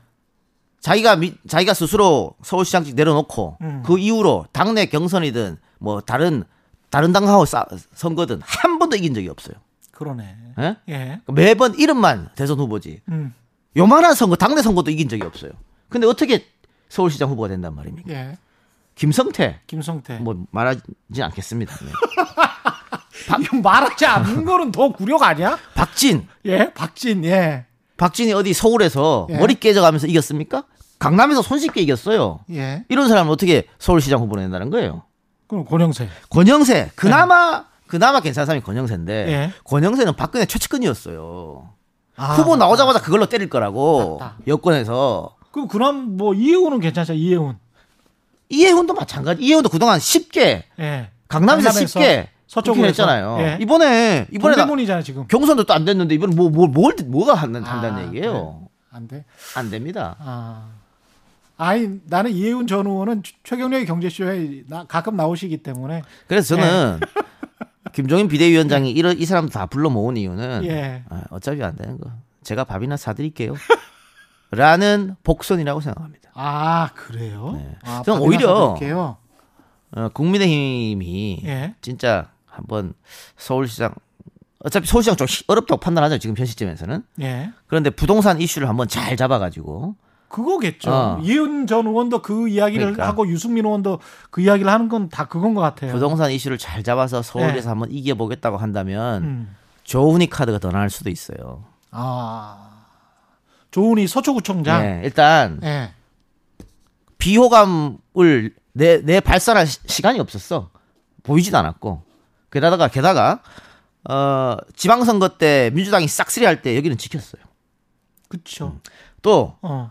[0.81, 3.83] 자기가 미- 자기가 스스로 서울시장직 내려놓고 음.
[3.87, 6.45] 그 이후로 당내 경선이든 뭐 다른
[6.91, 9.57] 다른 당하고 싸, 선거든 한 번도 이긴 적이 없어요.
[9.93, 10.37] 그러네.
[10.61, 10.77] 예?
[10.89, 11.21] 예.
[11.33, 13.01] 매번 이름만 대선 후보지.
[13.09, 13.35] 음.
[13.77, 15.53] 요만한 선거 당내 선거도 이긴 적이 없어요.
[15.89, 16.47] 근데 어떻게
[16.89, 18.11] 서울시장 후보가 된단 말입니까?
[18.13, 18.39] 예.
[18.95, 20.19] 김성태 김성태.
[20.19, 20.83] 뭐 말하지
[21.23, 21.75] 않겠습니다.
[21.77, 21.91] 네.
[23.43, 25.59] 이거 말하지 않는 거는 더 굴욕 아니야?
[25.75, 27.67] 박진 예, 박진, 예.
[27.97, 29.37] 박진이 어디 서울에서 예.
[29.39, 30.65] 머리 깨져가면서 이겼습니까?
[30.99, 32.41] 강남에서 손쉽게 이겼어요.
[32.53, 32.85] 예.
[32.89, 35.03] 이런 사람은 어떻게 서울시장 후보를 낸다는 거예요?
[35.47, 36.09] 그럼 권영세.
[36.31, 39.53] 권영세 그나마 그나마 괜찮은 사람이 권영세인데 예.
[39.65, 41.69] 권영세는 박근혜 최측근이었어요.
[42.17, 44.37] 아, 후보 나오자마자 그걸로 때릴 거라고 맞다.
[44.47, 47.59] 여권에서 그럼 그럼 뭐 이해훈은 괜찮죠, 이해훈.
[48.49, 49.43] 이해훈도 마찬가지.
[49.43, 51.11] 이해훈도 그동안 쉽게 예.
[51.29, 53.37] 강남에서, 강남에서 쉽게 서쪽으로 했잖아요.
[53.41, 53.59] 예.
[53.61, 55.27] 이번에 이번에 나- 동대문이잖아 지금.
[55.27, 58.69] 경선도 또 안 됐는데 이번에 뭐뭘 뭘, 뭐가 한다는 아, 얘기예요.
[58.91, 59.25] 안 돼.
[59.57, 60.15] 안 됩니다.
[60.21, 60.69] 아.
[61.57, 67.01] 아니 나는 이해훈 전 의원은 최- 최경련의 경제쇼에 나, 가끔 나오시기 때문에 그래서 저는
[67.93, 71.05] 김종인 비대위원장이 이런 이 사람 다 불러 모은 이유는 예.
[71.11, 72.11] 아, 어차피 안 되는 거.
[72.43, 73.55] 제가 밥이나 사드릴게요.
[74.51, 76.31] 라는 복선이라고 생각합니다.
[76.35, 77.53] 아 그래요?
[77.57, 77.77] 네.
[77.85, 79.17] 아, 저는 오히려 사드릴게요.
[79.97, 81.75] 어, 국민의힘이 예.
[81.81, 82.95] 진짜 한번
[83.37, 83.95] 서울시장
[84.65, 87.53] 어차피 서울시장 좀 히- 어렵다고 판단하죠 지금 현 시점에서는 예.
[87.67, 89.97] 그런데 부동산 이슈를 한번 잘 잡아가지고
[90.29, 90.91] 그거겠죠.
[90.91, 91.21] 어.
[91.23, 93.07] 이해훈 전 의원도 그 이야기를 그러니까.
[93.07, 95.93] 하고 유승민 의원도 그 이야기를 하는 건 다 그건 것 같아요.
[95.93, 97.69] 부동산 이슈를 잘 잡아서 서울에서 네.
[97.69, 99.57] 한번 이겨보겠다고 한다면 음.
[99.85, 101.65] 조훈이 카드가 더 나을 수도 있어요.
[101.93, 102.71] 아.
[103.71, 104.83] 조은희 서초구청장.
[104.83, 105.93] 네, 일단 예.
[107.19, 110.71] 비호감을 내, 내 발산할 시- 시간이 없었어.
[111.23, 112.03] 보이지도 않았고.
[112.55, 113.41] 게다가 게다가
[114.09, 117.43] 어 지방선거 때 민주당이 싹쓸이 할 때 여기는 지켰어요.
[118.29, 118.79] 그쵸.
[119.23, 119.91] 또 어.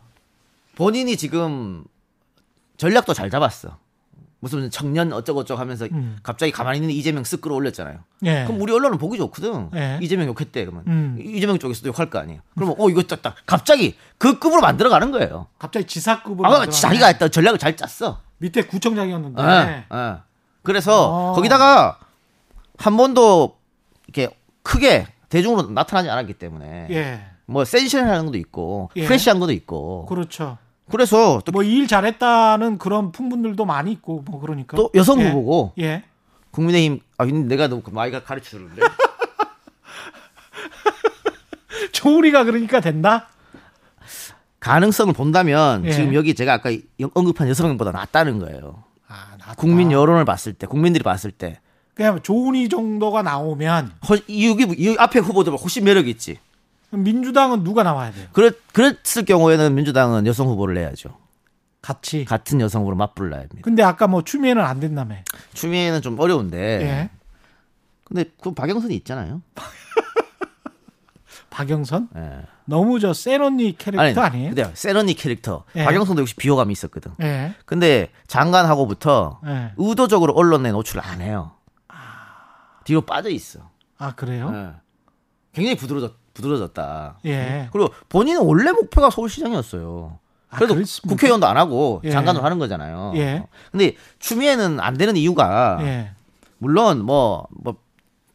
[0.75, 1.83] 본인이 지금
[2.77, 3.77] 전략도 잘 잡았어.
[4.39, 6.17] 무슨 청년 어쩌고저쩌고 하면서 음.
[6.21, 7.99] 갑자기 가만히 있는 이재명 쓱 끌어올렸잖아요.
[8.25, 8.43] 예.
[8.45, 9.69] 그럼 우리 언론은 보기 좋거든.
[9.75, 9.99] 예.
[10.01, 11.17] 이재명 욕했대 그러면 음.
[11.19, 12.41] 이재명 쪽에서도 욕할 거 아니에요.
[12.55, 15.47] 그러면 어 이거 딱 갑자기 그 급으로 만들어 가는 거예요.
[15.59, 16.47] 갑자기 지사급으로.
[16.49, 16.65] 아.
[16.65, 18.19] 자기가 했던 전략을 잘 짰어.
[18.39, 19.41] 밑에 구청장이었는데.
[19.43, 20.15] 예, 예.
[20.61, 21.33] 그래서 어.
[21.35, 21.99] 거기다가
[22.83, 23.57] 한 번도
[24.07, 27.21] 이렇게 크게 대중으로 나타나지 않았기 때문에 예.
[27.45, 29.05] 뭐 센시션한 것도 있고 예.
[29.05, 30.57] 프레시한 것도 있고 그렇죠.
[30.91, 34.75] 그래서 또, 뭐일 잘했다는 그런 풍분들도 많이 있고 뭐 그러니까.
[34.75, 35.29] 또 여성 예.
[35.29, 36.03] 후보고 예.
[36.51, 38.81] 국민의힘 아 내가 너무 마이가 가르쳐 주는데
[41.93, 43.29] 조우리가 그러니까 된다.
[44.59, 45.91] 가능성을 본다면 예.
[45.91, 46.69] 지금 여기 제가 아까
[46.99, 48.83] 영- 언급한 여섯 명보다 낫다는 거예요.
[49.07, 51.59] 아, 나 국민 여론을 봤을 때 국민들이 봤을 때
[51.93, 56.39] 그냥 조은희 정도가 나오면 여기 이 앞에 후보들 훨씬 매력 있지.
[56.89, 58.27] 민주당은 누가 나와야 돼요?
[58.33, 61.17] 그랬 그랬을 경우에는 민주당은 여성 후보를 내야죠.
[61.81, 62.23] 같이.
[62.25, 63.59] 같은 여성 후보로 맞불러야 합니다.
[63.61, 65.17] 근데 아까 뭐 추미애는 안 된다며.
[65.53, 66.57] 추미애는 좀 어려운데.
[66.81, 67.09] 예.
[68.05, 69.41] 근데 그 박영선이 있잖아요.
[71.49, 72.09] 박영선?
[72.15, 72.41] 예.
[72.65, 75.65] 너무 저센 언니 캐릭터 아니, 에요 근데 센 언니 캐릭터.
[75.75, 75.83] 예.
[75.83, 77.11] 박영선도 역시 비호감이 있었거든.
[77.21, 77.53] 예.
[77.65, 79.71] 근데 장관하고부터 예.
[79.77, 81.51] 의도적으로 언론에 노출을 안 해요.
[82.83, 83.69] 뒤로 빠져 있어.
[83.97, 84.51] 아, 그래요?
[84.53, 84.69] 예.
[85.53, 87.19] 굉장히 부드러졌, 부드러졌다.
[87.25, 87.69] 예.
[87.71, 90.19] 그리고 본인은 원래 목표가 서울시장이었어요.
[90.49, 91.09] 아, 그래도 그렇습니까?
[91.15, 92.11] 국회의원도 안 하고 예.
[92.11, 93.13] 장관으로 하는 거잖아요.
[93.15, 93.47] 예.
[93.71, 96.11] 근데 추미애는 안 되는 이유가 예.
[96.57, 97.75] 물론 뭐 뭐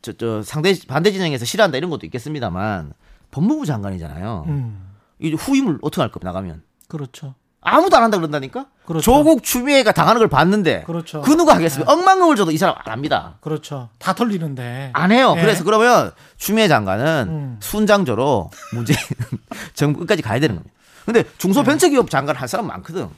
[0.00, 2.92] 저 저 상대 반대 진영에서 싫어한다 이런 것도 있겠습니다만
[3.32, 4.44] 법무부 장관이잖아요.
[4.46, 4.94] 음.
[5.18, 7.34] 이 후임을 어떻게 할 겁니까 나가면 그렇죠.
[7.60, 8.66] 아무도 안 한다 그런다니까.
[8.86, 9.02] 그렇죠.
[9.02, 11.20] 조국 추미애가 당하는 걸 봤는데 그렇죠.
[11.22, 11.92] 그 누가 하겠습니까?
[11.92, 13.34] 억만금을 줘도 이 사람 안 합니다.
[13.40, 13.88] 그렇죠.
[13.98, 14.90] 다 털리는데.
[14.94, 15.34] 안 해요.
[15.36, 15.40] 예.
[15.40, 17.56] 그래서 그러면 추미애 장관은 음.
[17.60, 18.98] 순장조로 문재인
[19.74, 20.74] 정부 끝까지 가야 되는 겁니다.
[21.04, 21.28] 근데 네.
[21.38, 23.08] 중소벤처기업 장관 할 사람 많거든.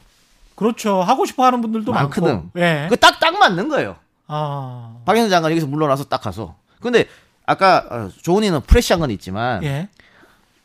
[0.57, 1.03] 그렇죠.
[1.03, 2.35] 하고 싶어 하는 분들도 많거든.
[2.35, 2.51] 많고.
[2.59, 2.87] 예.
[2.91, 3.97] 그 딱 딱 맞는 거예요.
[4.27, 4.97] 아.
[5.05, 6.57] 박영선 장관 여기서 물러나서 딱 가서.
[6.81, 7.07] 근데
[7.47, 9.89] 아까 어, 조은이는 프레시한 건 있지만 예.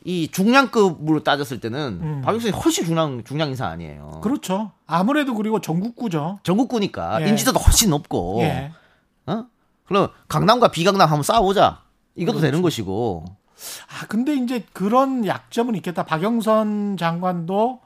[0.06, 2.22] 이 중량급으로 따졌을 때는 음.
[2.24, 4.20] 박영선이 훨씬 중량 중량 인사 아니에요.
[4.22, 4.70] 그렇죠.
[4.86, 6.38] 아무래도 그리고 전국구죠.
[6.44, 7.28] 전국구니까 예.
[7.28, 8.38] 인지도도 훨씬 높고.
[8.42, 8.70] 예.
[9.26, 9.46] 어?
[9.84, 11.82] 그럼 강남과 비강남 한번 싸워보자.
[12.14, 12.46] 이것도 그렇죠.
[12.46, 13.24] 되는 것이고.
[13.88, 16.04] 아, 근데 이제 그런 약점은 있겠다.
[16.04, 17.80] 박영선 장관도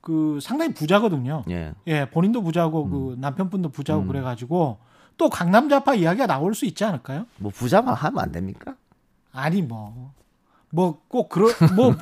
[0.00, 1.44] 그 상당히 부자거든요.
[1.50, 1.72] 예.
[1.86, 4.78] 예, 본인도 부자고 그 남편분도 부자고 그래가지고
[5.16, 7.26] 또 강남 좌파 이야기가 나올 수 있지 않을까요?
[7.36, 8.74] 뭐 부자만 하면 안 됩니까?
[9.32, 10.12] 아니 뭐
[10.74, 11.94] 뭐 꼭 그런 뭐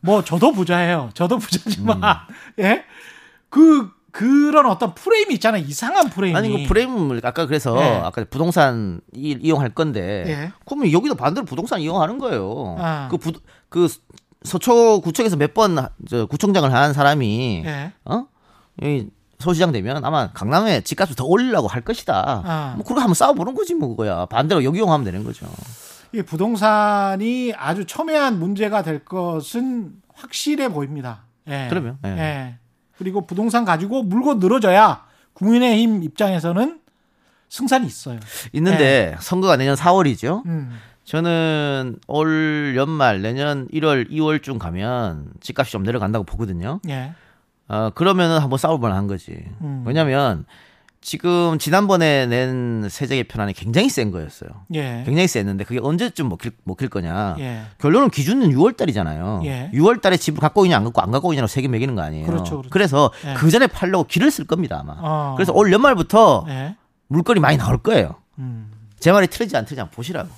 [0.00, 1.10] 뭐 저도 부자예요.
[1.14, 2.00] 저도 부자지만
[2.60, 2.84] 예.
[3.48, 5.62] 그 그런 어떤 프레임이 있잖아요.
[5.66, 6.36] 이상한 프레임이.
[6.38, 7.96] 아니 그 프레임을 아까 그래서 예.
[8.04, 10.52] 아까 부동산 이, 이용할 건데 예.
[10.64, 12.76] 그러면 여기도 반대로 부동산 이용하는 거예요.
[12.78, 13.08] 아.
[13.10, 13.32] 그, 부,
[13.68, 13.88] 그
[14.44, 15.76] 서초 구청에서 몇 번
[16.28, 17.92] 구청장을 한 사람이 예.
[18.04, 18.26] 어
[18.82, 19.08] 여기
[19.40, 22.42] 서울시장 되면 아마 강남에 집값을 더 올리려고 할 것이다.
[22.46, 22.72] 아.
[22.76, 24.26] 뭐 그거 한번 싸워보는 거지 뭐 그거야.
[24.26, 25.46] 반대로 여기 이용하면 되는 거죠.
[26.16, 31.24] 이 부동산이 아주 첨예한 문제가 될 것은 확실해 보입니다.
[31.46, 31.66] 예.
[31.68, 32.08] 그러면, 예.
[32.08, 32.54] 예.
[32.96, 36.80] 그리고 부동산 가지고 물고 늘어져야 국민의힘 입장에서는
[37.50, 38.18] 승산이 있어요.
[38.52, 40.46] 있는데 선거가 내년 4월이죠.
[40.46, 40.78] 음.
[41.04, 46.80] 저는 올 연말 내년 1월 2월쯤 가면 집값이 좀 내려간다고 보거든요.
[46.88, 47.12] 예.
[47.68, 49.44] 어 그러면은 한번 싸워볼 만한 거지.
[49.60, 49.84] 음.
[49.86, 50.46] 왜냐면
[51.06, 54.50] 지금 지난번에 낸 세제 개편안이 굉장히 센 거였어요.
[54.74, 55.04] 예.
[55.06, 57.36] 굉장히 셌는데 그게 언제쯤 먹힐, 먹힐 거냐.
[57.38, 57.62] 예.
[57.78, 59.42] 결론은 기준은 6월 달이잖아요.
[59.44, 59.70] 예.
[59.72, 62.26] 6월 달에 집을 갖고 있냐 안 갖고 안 갖고 있냐로 세개 매기는 거 아니에요.
[62.26, 62.88] 그렇죠, 그렇죠.
[62.88, 63.34] 서 예.
[63.34, 64.96] 그 전에 팔려고 길을 쓸 겁니다 아마.
[64.98, 65.34] 어.
[65.36, 66.74] 그래서 올 연말부터 예.
[67.06, 68.16] 물건이 많이 나올 거예요.
[68.40, 68.72] 음.
[68.98, 70.28] 제 말이 틀리지 안 틀리지 한번 보시라고.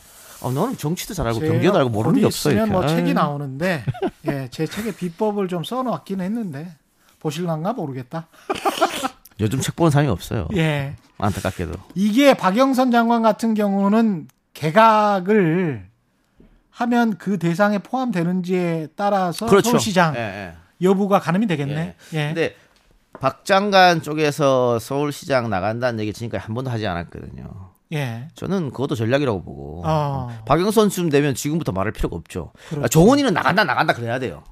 [0.43, 2.73] 어, 너는 정치도 잘 알고 경제도 알고 모르는 게 없어 있으면 이렇게.
[2.73, 3.15] 뭐 책이.
[3.15, 3.85] 나오는데
[4.29, 6.77] 예, 제 책에 비법을 좀 써놓았긴 했는데
[7.21, 8.27] 보실란가 모르겠다.
[9.41, 10.49] 요즘 책 보는 사람이 없어요.
[10.57, 10.97] 예.
[11.19, 11.73] 안타깝게도.
[11.95, 15.87] 이게 박영선 장관 같은 경우는 개각을
[16.71, 19.71] 하면 그 대상에 포함되는지에 따라서 그렇죠.
[19.71, 20.55] 서울시장 예, 예.
[20.83, 21.97] 여부가 가늠이 되겠네.
[22.13, 22.27] 예.
[22.27, 22.55] 근데
[23.21, 27.71] 박 장관 쪽에서 서울시장 나간다는 얘기 지금까지 한 번도 하지 않았거든요.
[27.93, 28.29] 예.
[28.35, 30.29] 저는 그것도 전략이라고 보고 어.
[30.47, 32.53] 박영선쯤 되면 지금부터 말할 필요가 없죠.
[32.69, 32.89] 그렇죠.
[32.89, 34.45] 조원이는 나간다 나간다 그래야 돼요.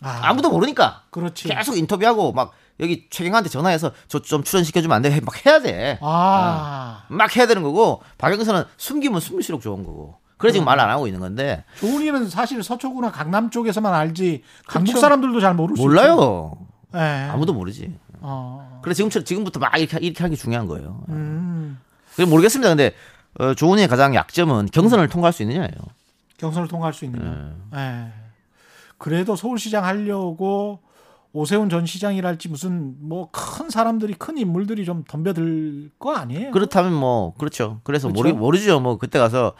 [0.00, 1.48] 아, 아무도 모르니까 그렇지.
[1.48, 5.20] 계속 인터뷰하고 막 여기 최경한테 전화해서 저 좀 출연시켜주면 안 돼?
[5.20, 5.98] 막 해야 돼.
[6.00, 10.16] 아, 막 해야 되는 거고 박영선은 숨기면 숨길수록 좋은 거고.
[10.36, 10.52] 그래 음.
[10.52, 15.00] 지금 말안 하고 있는 건데 조은이는 사실 서초구나 강남 쪽에서만 알지 강북 그렇죠.
[15.00, 15.82] 사람들도 잘 모를 있죠.
[15.82, 16.52] 몰라요.
[16.94, 16.98] 예.
[17.32, 17.92] 아무도 모르지.
[18.20, 18.80] 어.
[18.82, 21.02] 그래 지금 지금부터 막 이렇게 이렇게 하는 게 중요한 거예요.
[21.08, 21.78] 음.
[22.14, 22.68] 그래 모르겠습니다.
[22.68, 22.94] 근데
[23.40, 25.08] 어, 조은희의 가장 약점은 경선을 음.
[25.08, 25.70] 통과할 수 있느냐예요.
[26.36, 27.18] 경선을 통과할 수 있는
[27.70, 27.76] 거.
[27.78, 27.80] 예.
[27.82, 28.12] 예.
[28.96, 30.80] 그래도 서울시장 하려고
[31.32, 36.50] 오세훈 전 시장이랄지 무슨 뭐 큰 사람들이 큰 인물들이 좀 덤벼들 거 아니에요?
[36.52, 37.80] 그렇다면 뭐 그렇죠.
[37.84, 38.22] 그래서 그렇죠?
[38.30, 38.80] 모르 모르죠.
[38.80, 39.52] 뭐 그때 가서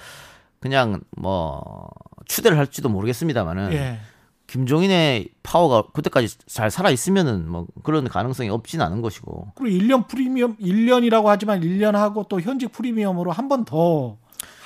[0.61, 1.89] 그냥 뭐
[2.27, 3.99] 추대를 할지도 모르겠습니다만은 예.
[4.47, 9.53] 김종인의 파워가 그때까지 잘 살아 있으면은 뭐 그런 가능성이 없진 않은 것이고.
[9.55, 14.16] 그리고 1년 프리미엄 1년이라고 하지만 1년 하고 또 현직 프리미엄으로 한 번 더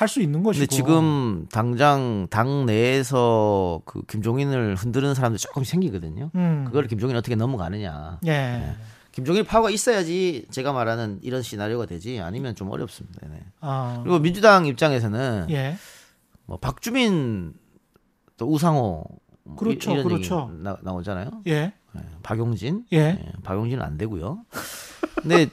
[0.03, 0.61] 할 수 있는 것이고.
[0.67, 6.31] 근데 지금 당장 당 내에서 그 김종인을 흔드는 사람들 조금 생기거든요.
[6.35, 6.65] 음.
[6.67, 8.19] 그걸 김종인 어떻게 넘어가느냐.
[8.27, 8.75] 예.
[9.13, 13.21] 김종인 파워가 있어야지 제가 말하는 이런 시나리오가 되지 아니면 좀 어렵습니다.
[13.31, 13.41] 네.
[13.61, 14.01] 아.
[14.03, 15.77] 그리고 민주당 입장에서는 예.
[16.47, 17.55] 뭐 박주민
[18.37, 19.05] 또 우상호
[19.45, 20.49] 뭐 그렇죠, 이- 이런 그렇죠.
[20.53, 21.31] 얘기 나, 나오잖아요.
[21.47, 21.73] 예.
[21.95, 22.99] 예, 박용진, 예.
[22.99, 24.45] 예, 박용진은 안 되고요.
[25.17, 25.47] 근데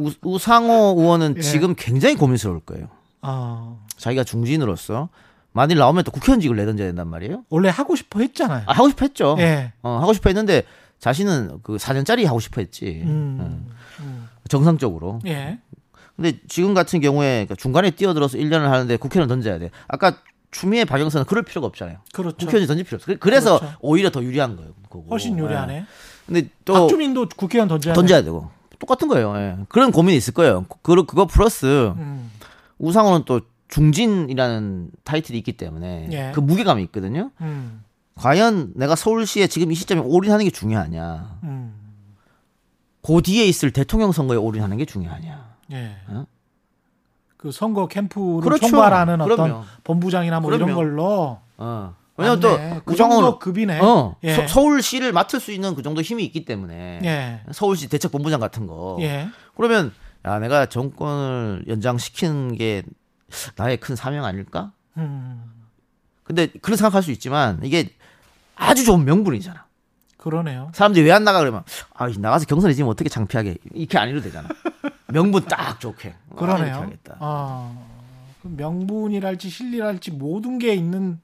[0.00, 1.40] 우, 우상호 의원은 예.
[1.42, 2.88] 지금 굉장히 고민스러울 거예요.
[3.20, 3.76] 아.
[3.96, 5.08] 자기가 중진으로서
[5.52, 7.44] 만일 나오면 또 국회의원직을 내던져야 된단 말이에요.
[7.48, 8.64] 원래 하고 싶어 했잖아요.
[8.66, 9.36] 아, 하고 싶어 했죠.
[9.38, 9.72] 예.
[9.82, 10.62] 어, 하고 싶어 했는데
[11.00, 13.02] 자신은 그 4년짜리 하고 싶어 했지.
[13.04, 13.68] 음.
[14.00, 15.20] 음, 정상적으로.
[15.26, 15.58] 예.
[16.16, 19.70] 근데 지금 같은 경우에 그러니까 중간에 뛰어들어서 1년을 하는데 국회의원 던져야 돼.
[19.86, 20.18] 아까
[20.50, 21.98] 추미애 박영선은 그럴 필요가 없잖아요.
[22.12, 22.36] 그렇죠.
[22.38, 23.14] 국회의원 던질 필요 없어.
[23.20, 23.76] 그래서 그렇죠.
[23.80, 24.72] 오히려 더 유리한 거예요.
[24.90, 25.04] 그거.
[25.10, 25.42] 훨씬 예.
[25.42, 25.86] 유리하네.
[26.26, 29.36] 근데 또 박주민도 국회의원 던져야 던져야 되고 똑같은 거예요.
[29.36, 29.56] 예.
[29.68, 30.66] 그런 고민이 있을 거예요.
[30.82, 32.00] 그 그거 플러스 돼.
[32.00, 32.30] 음.
[32.78, 36.32] 우상호는 또 중진이라는 타이틀이 있기 때문에 예.
[36.34, 37.30] 그 무게감이 있거든요.
[37.40, 37.82] 음.
[38.14, 41.38] 과연 내가 서울시에 지금 이 시점에 올인하는 게 중요하냐?
[41.44, 41.74] 음.
[43.02, 45.54] 그 뒤에 있을 대통령 선거에 올인하는 게 중요하냐?
[45.72, 45.96] 예.
[46.08, 46.26] 어?
[47.36, 48.66] 그 선거 캠프를 그렇죠.
[48.68, 49.64] 총괄하는 어떤 그럼요.
[49.84, 50.74] 본부장이나 뭐 이런 그럼요.
[50.74, 51.94] 걸로 어.
[52.16, 52.74] 왜냐면 맞네.
[52.74, 53.78] 또그 우상호는 정도 급이네.
[53.78, 54.46] 어, 예.
[54.48, 57.40] 서, 울시를 맡을 수 있는 그 정도 힘이 있기 때문에 예.
[57.52, 58.96] 서울시 대책 본부장 같은 거.
[59.00, 59.28] 예.
[59.56, 59.92] 그러면
[60.24, 62.82] 야 내가 정권을 연장시키는 게
[63.56, 64.72] 나의 큰 사명 아닐까?
[64.96, 65.44] 음.
[66.24, 67.90] 근데 그런 생각할 수 있지만 이게
[68.56, 69.66] 아주 좋은 명분이잖아.
[70.16, 70.70] 그러네요.
[70.74, 71.62] 사람들이 왜 안 나가 그러면
[71.94, 74.48] 아 나가서 경선에 지금 어떻게 창피하게 이렇게 안 이래도 되잖아.
[75.06, 76.14] 명분 딱 좋게.
[76.30, 76.74] 아, 그러네요.
[76.74, 77.16] 하겠다.
[77.20, 77.72] 아.
[78.42, 81.20] 그 명분이랄지 실리랄지 모든 게 있는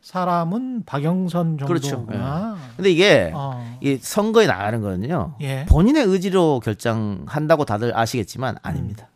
[0.00, 1.88] 사람은 박영선 그렇죠.
[1.88, 2.56] 정도구나.
[2.76, 3.78] 근데 이게 어.
[3.82, 5.36] 이 선거에 나가는 거는요.
[5.40, 5.66] 예.
[5.68, 9.08] 본인의 의지로 결정한다고 다들 아시겠지만 아닙니다.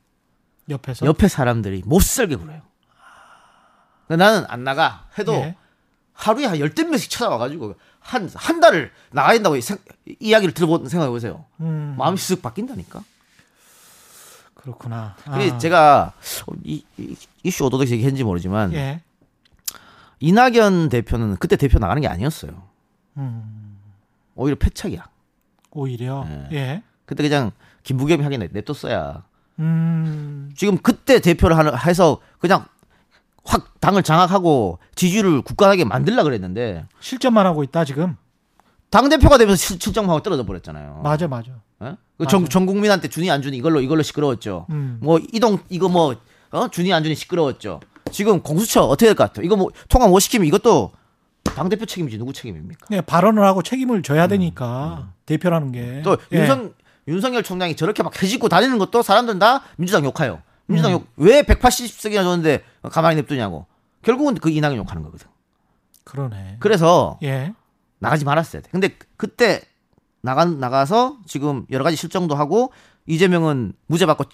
[0.69, 2.61] 옆에서 옆에 사람들이 못 살게 굴어요.
[4.07, 5.57] 근데 나는 안 나가 해도 예.
[6.13, 9.79] 하루에 한 열댓 명씩 찾아와가지고 한, 한 달을 나가야 된다고 생-
[10.21, 11.45] 이야기를 들어본 생각해 보세요.
[11.61, 11.95] 음.
[11.97, 13.03] 마음이 쓱 바뀐다니까.
[14.55, 15.17] 그렇구나.
[15.25, 15.59] 아.
[15.59, 16.13] 제가
[16.65, 19.01] 이, 이, 이슈 오도독 얘기했는지 모르지만 예.
[20.27, 22.53] 이낙연 대표는 그때 대표 나가는 게 아니었어요.
[23.17, 23.77] 음.
[24.37, 25.05] 오히려 패착이야.
[25.73, 26.49] 오히려 예.
[26.57, 26.83] 예.
[27.07, 27.51] 그때 그냥
[27.83, 29.25] 김부겸이 하긴 냅뒀어야.
[29.59, 30.53] 음.
[30.57, 31.57] 지금 그때 대표를
[31.87, 32.65] 해서 그냥
[33.45, 38.17] 확 당을 장악하고 지지율을 굳건하게 만들라 그랬는데 실전만 하고 있다 지금.
[38.91, 41.01] 당 대표가 되면서 실- 실정하고 떨어져 버렸잖아요.
[41.03, 41.51] 맞아 맞아.
[41.83, 41.97] 예?
[42.17, 42.51] 그 전, 맞아.
[42.53, 44.67] 전 국민한테 준이 안 준이 이걸로 이걸로 시끄러웠죠.
[44.71, 44.99] 음.
[45.03, 46.15] 뭐 이동 이거 뭐
[46.53, 46.69] 어?
[46.69, 47.81] 준이 안 준이 시끄러웠죠.
[48.11, 49.45] 지금 공수처 어떻게 될 것 같아요?
[49.47, 50.93] 이거 뭐 통과 못 시키면 이것도
[51.45, 52.87] 당 대표 책임이지 누구 책임입니까?
[52.91, 55.81] 네, 발언을 하고 책임을 져야 되니까 대표라는 게.
[55.81, 56.41] 음, 또 예.
[56.41, 56.75] 윤석
[57.09, 60.35] 윤석열 총장이 저렇게 막 해집고 다니는 것도 사람들은 다 민주당 욕해요.
[60.67, 60.75] 음.
[60.75, 63.67] 민주당 욕왜 180석이나 줬는데 가만히 냅두냐고.
[64.03, 65.27] 결국은 그 이낙연 욕하는 거거든.
[66.05, 66.57] 그러네.
[66.61, 67.53] 그래서 예.
[67.99, 68.69] 나가지 말았어야 돼.
[68.71, 69.63] 근데 그때
[70.21, 72.73] 나가 나가서 지금 여러 가지 실정도 하고
[73.07, 74.25] 이재명은 무죄 받고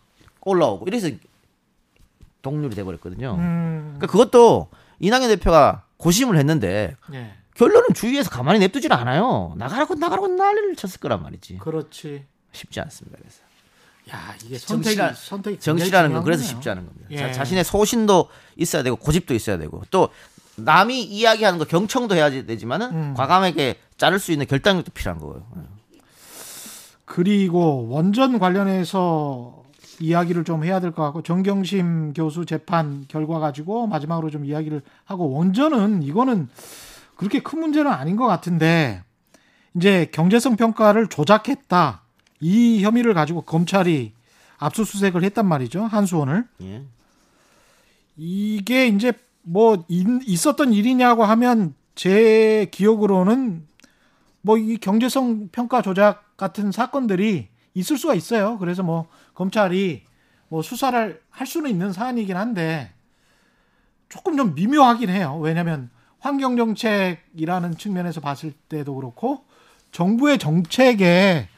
[0.42, 1.08] 올라오고 이래서
[2.42, 3.34] 동률이 돼 버렸거든요.
[3.38, 3.94] 음.
[3.96, 4.68] 그러니까 그것도
[5.00, 7.32] 이낙연 대표가 고심을 했는데 예.
[7.54, 9.54] 결론은 주위에서 가만히 냅두질 않아요.
[9.56, 11.58] 나가라고 나가라고 난리를 쳤을 거란 말이지.
[11.58, 12.24] 그렇지.
[12.52, 13.18] 쉽지 않습니다.
[13.20, 13.40] 그래서
[14.10, 17.06] 야 이게 선택이 정치라- 선택이 정치라는 건 그래서 쉽지 않은 겁니다.
[17.10, 17.16] 예.
[17.18, 20.08] 자, 자신의 소신도 있어야 되고 고집도 있어야 되고 또
[20.56, 23.14] 남이 이야기하는 거 경청도 해야 되지만은 음.
[23.14, 25.44] 과감하게 자를 수 있는 결단력도 필요한 거예요.
[27.04, 29.62] 그리고 원전 관련해서
[30.00, 35.30] 이야기를 좀 해야 될 것 같고 정경심 교수 재판 결과 가지고 마지막으로 좀 이야기를 하고
[35.32, 36.48] 원전은 이거는
[37.16, 39.02] 그렇게 큰 문제는 아닌 것 같은데
[39.74, 42.02] 이제 경제성 평가를 조작했다
[42.40, 44.12] 이 혐의를 가지고 검찰이
[44.58, 46.82] 압수수색을 했단 말이죠 한수원을 예.
[48.16, 53.66] 이게 이제 뭐 인- 있었던 일이냐고 하면 제 기억으로는
[54.42, 58.58] 뭐 이 경제성 평가 조작 같은 사건들이 있을 수가 있어요.
[58.58, 60.02] 그래서 뭐 검찰이
[60.48, 62.92] 뭐 수사를 할 수는 있는 사안이긴 한데
[64.08, 65.38] 조금 좀 미묘하긴 해요.
[65.40, 69.44] 왜냐하면 환경 정책이라는 측면에서 봤을 때도 그렇고
[69.92, 71.48] 정부의 정책에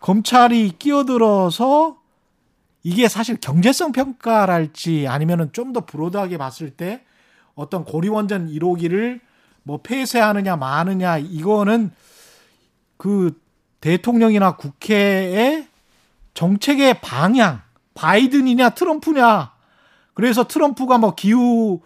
[0.00, 1.98] 검찰이 끼어들어서
[2.84, 7.02] 이게 사실 경제성 평가랄지 아니면은 좀 더 브로드하게 봤을 때
[7.54, 9.20] 어떤 고리원전 1호기를
[9.62, 11.92] 뭐 폐쇄하느냐 마느냐 이거는
[12.96, 13.40] 그
[13.82, 15.66] 대통령이나 국회의
[16.32, 17.60] 정책의 방향
[17.94, 19.52] 바이든이냐 트럼프냐
[20.14, 21.80] 그래서 트럼프가 뭐 기후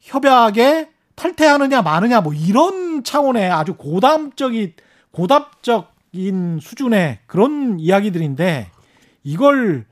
[0.00, 4.72] 협약에 탈퇴하느냐 마느냐 뭐 이런 차원의 아주 고담적인
[5.12, 8.70] 고답적인 수준의 그런 이야기들인데
[9.22, 9.84] 이걸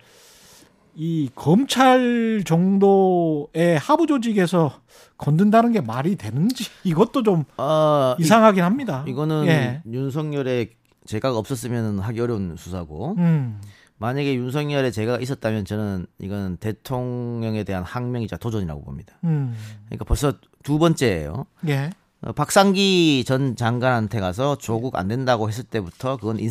[0.96, 4.72] 이 검찰 정도의 하부 조직에서
[5.18, 9.04] 건든다는 게 말이 되는지 이것도 좀 아, 이상하긴 합니다.
[9.06, 9.82] 이, 이거는 예.
[9.86, 10.70] 윤석열의
[11.06, 13.60] 제가가 없었으면 하기 어려운 수사고 음.
[13.98, 19.14] 만약에 윤석열의 제가가 있었다면 저는 이건 대통령에 대한 항명이자 도전이라고 봅니다.
[19.24, 19.54] 음.
[19.86, 21.46] 그러니까 벌써 두 번째예요.
[21.68, 21.90] 예.
[22.22, 26.50] 어, 박상기 전 장관한테 가서 조국 안 된다고 했을 때부터 그건 인-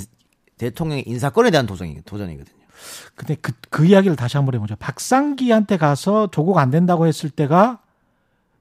[0.58, 2.64] 대통령의 인사권에 대한 도전이, 도전이거든요.
[3.16, 4.76] 근데 그, 그 이야기를 다시 한번 해보죠.
[4.78, 7.80] 박상기한테 가서 조국 안 된다고 했을 때가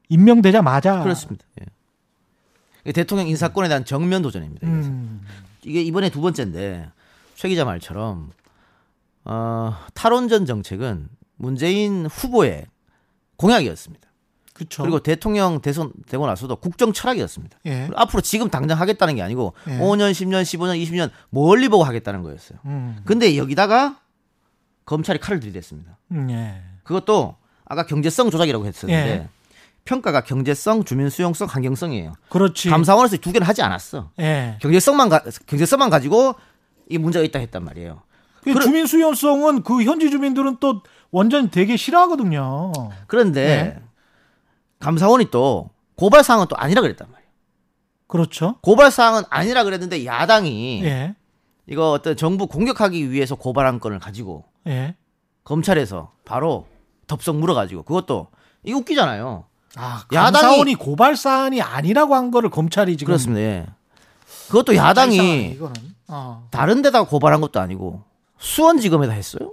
[0.08, 1.02] 임명되자마자.
[1.02, 1.44] 그렇습니다.
[1.60, 2.92] 예.
[2.92, 4.66] 대통령 인사권에 대한 정면 도전입니다.
[4.66, 5.20] 음.
[5.64, 6.90] 이게 이번에 두 번째인데
[7.34, 8.30] 최 기자 말처럼
[9.24, 12.66] 어, 탈원전 정책은 문재인 후보의
[13.36, 14.08] 공약이었습니다.
[14.52, 14.82] 그렇죠.
[14.82, 17.58] 그리고 대통령 대선 되고 나서도 국정 철학이었습니다.
[17.66, 17.88] 예.
[17.94, 19.78] 앞으로 지금 당장 하겠다는 게 아니고 예.
[19.78, 22.58] 5년, 10년, 15년, 20년 멀리 보고 하겠다는 거였어요.
[22.66, 22.98] 음.
[23.04, 24.00] 근데 여기다가
[24.84, 25.96] 검찰이 칼을 들이댔습니다.
[26.12, 26.62] 음, 예.
[26.82, 29.28] 그것도 아까 경제성 조작이라고 했었는데 예.
[29.84, 32.12] 평가가 경제성, 주민 수용성, 환경성이에요.
[32.28, 32.70] 그렇지.
[32.70, 34.10] 감사원에서 두 개를 하지 않았어.
[34.20, 34.58] 예.
[34.60, 36.34] 경제성만 가, 경제성만 가지고
[36.88, 38.02] 이 문제가 있다 했단 말이에요.
[38.44, 42.72] 그 그래- 주민 수용성은 그 현지 주민들은 또 완전 되게 싫어하거든요.
[43.06, 43.44] 그런데
[43.76, 43.82] 네.
[44.80, 47.30] 감사원이 또 고발 사항은 또 아니라 그랬단 말이에요.
[48.06, 48.56] 그렇죠.
[48.62, 51.14] 고발 사항은 아니라 그랬는데 야당이 예.
[51.66, 54.96] 이거 어떤 정부 공격하기 위해서 고발한 건을 가지고 예.
[55.44, 56.66] 검찰에서 바로
[57.06, 58.28] 덥석 물어가지고 그것도
[58.64, 59.44] 이거 웃기잖아요.
[59.76, 63.40] 아, 야당이- 고발 사안이 아니라고 한 거를 검찰이 지금 그렇습니다.
[63.40, 63.66] 예.
[64.48, 65.74] 그것도 야당이 이거는.
[66.08, 66.46] 어.
[66.50, 68.02] 다른 데다가 고발한 것도 아니고
[68.38, 69.52] 수원지검에다 했어요.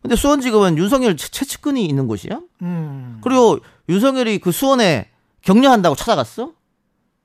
[0.00, 2.40] 근데 수원지검은 윤석열 채- 채측근이 있는 곳이야.
[2.62, 3.18] 음.
[3.22, 3.58] 그리고
[3.88, 5.10] 윤석열이 그 수원에
[5.42, 6.52] 격려한다고 찾아갔어?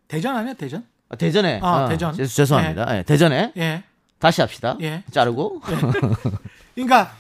[0.08, 0.86] 대전 아니야, 대전?
[1.10, 1.60] 아, 대전에.
[1.64, 2.14] 아, 어, 대전.
[2.14, 2.98] 죄- 죄송합니다.
[2.98, 3.54] 예, 대전에.
[3.58, 3.84] 예.
[4.20, 4.78] 다시 합시다.
[4.82, 5.04] 예.
[5.12, 5.62] 자르고.
[6.76, 7.14] 그러니까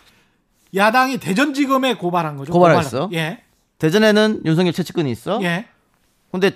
[0.75, 2.51] 야당이 대전지검에 고발한 거죠.
[2.51, 3.07] 고발했어?
[3.07, 3.17] 고발을.
[3.17, 3.42] 예.
[3.83, 5.43] 대전에는 윤석열 채측근이 있어.
[5.43, 5.65] 예.
[6.31, 6.51] 근데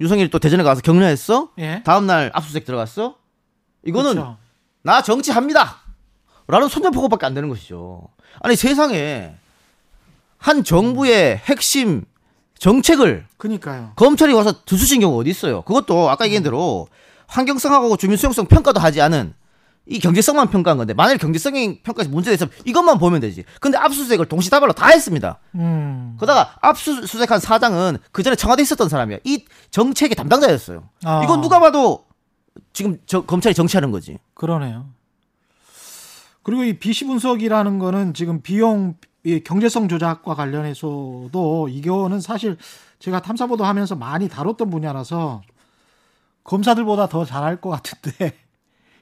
[0.00, 1.50] 윤석열이 또 대전에 가서 격려했어.
[1.60, 1.82] 예.
[1.84, 3.16] 다음 날 압수수색 들어갔어.
[3.86, 4.36] 이거는 그렇죠.
[4.82, 5.76] 나 정치합니다.
[6.48, 8.08] 라는 손전포고밖에 안 되는 것이죠.
[8.40, 9.36] 아니 세상에
[10.36, 12.04] 한 정부의 핵심
[12.58, 13.92] 정책을 그니까요.
[13.94, 15.62] 검찰이 와서 들쑤신 경우 어디 있어요?
[15.62, 16.88] 그것도 아까 얘기한 대로
[17.28, 19.32] 환경성하고 주민 수용성 평가도 하지 않은
[19.90, 23.44] 이 경제성만 평가한 건데 만일 경제성이 평가에서 문제가 있으면 이것만 보면 되지.
[23.60, 25.38] 근데 압수수색을 동시다발로 다 했습니다.
[25.54, 26.14] 음.
[26.18, 29.18] 그러다가 압수수색한 사장은 그 전에 청와대에 있었던 사람이야.
[29.24, 30.88] 이 정책의 담당자였어요.
[31.04, 31.22] 아.
[31.24, 32.04] 이건 누가 봐도
[32.72, 34.18] 지금 저- 검찰이 정치하는 거지.
[34.34, 34.86] 그러네요.
[36.42, 42.56] 그리고 이 비시 분석이라는 거는 지금 비용 이 경제성 조작과 관련해서도 이거는 사실
[42.98, 45.42] 제가 탐사보도 하면서 많이 다뤘던 분야라서
[46.44, 48.34] 검사들보다 더 잘할 것 같은데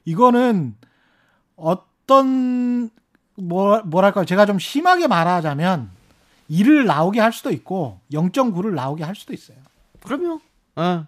[0.06, 0.74] 이거는
[1.56, 2.88] 어떤
[3.34, 5.90] 뭐 뭐랄까 제가 좀 심하게 말하자면
[6.50, 9.58] 1을 나오게 할 수도 있고 0.9를 나오게 할 수도 있어요.
[10.02, 10.40] 그럼요.
[10.76, 11.06] 어,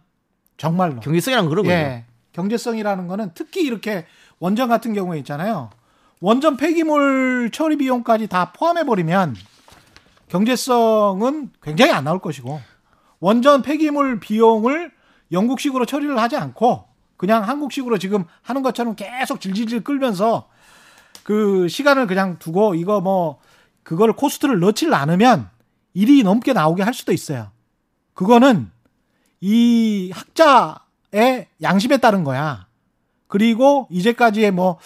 [0.57, 1.01] 정말로.
[1.01, 1.75] 경제성이란 그런 거죠.
[1.75, 2.05] 예.
[2.33, 4.05] 경제성이라는 거는 특히 이렇게
[4.41, 5.71] 원전 같은 경우에 있잖아요.
[6.21, 9.37] 원전 폐기물 처리 비용까지 다 포함해 버리면
[10.29, 12.61] 경제성은 굉장히 안 나올 것이고
[13.21, 14.91] 원전 폐기물 비용을
[15.31, 16.88] 영국식으로 처리를 하지 않고
[17.19, 20.49] 그냥 한국식으로 지금 하는 것처럼 계속 질질질 끌면서
[21.25, 23.39] 그 시간을 그냥 두고 이거 뭐
[23.83, 25.51] 그거를 코스트를 넣질 않으면
[25.93, 27.51] 일이 넘게 나오게 할 수도 있어요.
[28.15, 28.71] 그거는
[29.41, 32.67] 이 학자의 양심에 따른 거야.
[33.27, 34.79] 그리고 이제까지의 뭐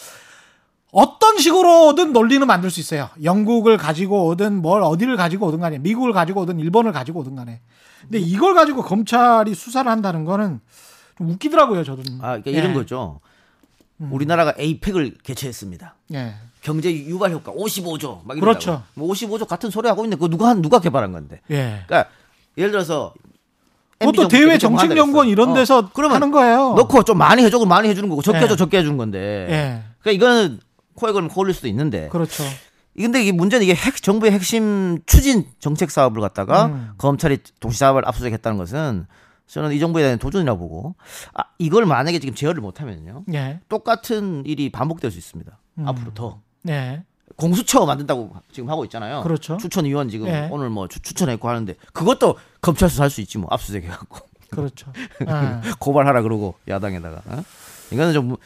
[0.91, 3.11] 어떤 식으로든 논리는 만들 수 있어요.
[3.23, 7.61] 영국을 가지고 오든 뭘 어디를 가지고 오든 간에 미국을 가지고 오든 일본을 가지고 오든 간에.
[8.03, 10.61] 근데 이걸 가지고 검찰이 수사를 한다는 거는 좀
[11.31, 12.03] 웃기더라고요, 저도.
[12.21, 12.57] 아, 그러니까 예.
[12.57, 13.21] 이런 거죠.
[14.11, 15.95] 우리나라가 에이펙을 개최했습니다.
[16.15, 16.35] 예.
[16.61, 18.39] 경제 유발 효과 55조 막.
[18.39, 18.83] 그렇죠.
[18.95, 21.41] 뭐 55조 같은 소리 하고 있는데 그거 누가 한 누가 개발한 건데.
[21.51, 21.83] 예.
[21.87, 22.11] 그러니까
[22.57, 23.15] 예를 들어서
[23.99, 26.75] 그것도 대외 정책연구원 이런 어, 데서 그러면 하는 거예요.
[26.75, 28.43] 넣고 좀 많이 해줘, 많이 해주는 거고 적게 예.
[28.43, 29.19] 해줘, 적게 해주는 건데.
[29.51, 29.83] 예.
[30.01, 30.61] 그러니까 이거는
[30.95, 32.09] 코에 걸면 코 올릴 수도 있는데.
[32.09, 32.45] 그렇죠.
[32.97, 36.91] 근데 이게 문제는 이게 핵 정부의 핵심 추진 정책 사업을 갖다가 음.
[36.99, 39.07] 검찰이 동시다발 압수수색했다는 것은
[39.53, 40.95] 저는 이 정부에 대한 도전이라고 보고
[41.35, 43.61] 아, 이걸 만약에 지금 제어를 못하면요 예.
[43.69, 45.59] 똑같은 일이 반복될 수 있습니다.
[45.79, 45.89] 음.
[45.89, 47.05] 앞으로 더 예.
[47.37, 49.21] 공수처 만든다고 지금 하고 있잖아요.
[49.23, 49.59] 그렇죠.
[49.59, 50.49] 추천위원 지금 예.
[50.51, 54.91] 오늘 뭐 추, 추천했고 하는데 그것도 검찰 수사할 수 있지 뭐 압수수색 해갖고 그렇죠.
[55.21, 55.71] 예.
[55.79, 57.45] 고발하라 그러고 야당에다가 어?
[57.91, 58.37] 이거는 좀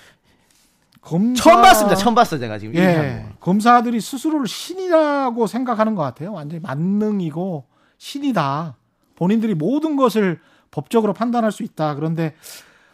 [1.03, 1.41] 검사...
[1.41, 1.95] 처음 봤습니다.
[1.95, 3.29] 처음 봤어 제가 지금 예.
[3.29, 3.37] 거.
[3.39, 6.33] 검사들이 스스로를 신이라고 생각하는 것 같아요.
[6.33, 7.65] 완전히 만능이고
[7.97, 8.77] 신이다.
[9.15, 10.41] 본인들이 모든 것을
[10.71, 11.95] 법적으로 판단할 수 있다.
[11.95, 12.35] 그런데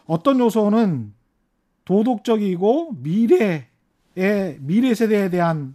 [0.07, 1.14] 어떤 요소는
[1.85, 3.66] 도덕적이고 미래의
[4.61, 5.75] 미래 세대에 대한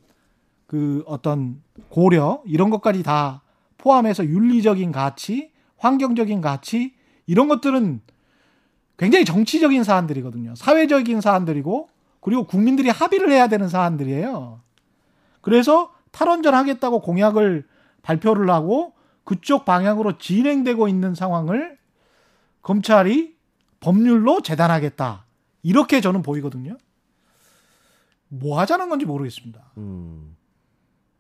[0.66, 3.42] 그 어떤 고려 이런 것까지 다
[3.78, 6.94] 포함해서 윤리적인 가치, 환경적인 가치
[7.26, 8.02] 이런 것들은
[8.98, 10.56] 굉장히 정치적인 사안들이거든요.
[10.56, 11.90] 사회적인 사안들이고
[12.20, 14.62] 그리고 국민들이 합의를 해야 되는 사안들이에요.
[15.42, 17.66] 그래서 탈원전 하겠다고 공약을
[18.02, 18.94] 발표를 하고
[19.24, 21.77] 그쪽 방향으로 진행되고 있는 상황을
[22.68, 23.34] 검찰이
[23.80, 25.24] 법률로 재단하겠다.
[25.64, 26.78] 이렇게 저는 보이거든요.
[28.28, 29.72] 뭐 하자는 건지 모르겠습니다.
[29.78, 30.36] 음.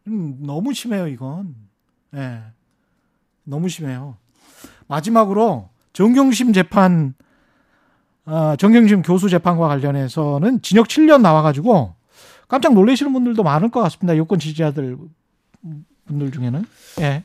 [0.07, 1.55] 음, 너무 심해요, 이건.
[2.15, 2.41] 예.
[3.45, 4.17] 너무 심해요.
[4.87, 7.13] 마지막으로 정경심 재판,
[8.25, 11.95] 아, 정경심 교수 재판과 관련해서는 징역 7년 나와가지고
[12.49, 14.17] 깜짝 놀라시는 분들도 많을 것 같습니다.
[14.17, 14.97] 여권 지지자들
[16.07, 16.65] 분들 중에는.
[16.99, 17.23] 예.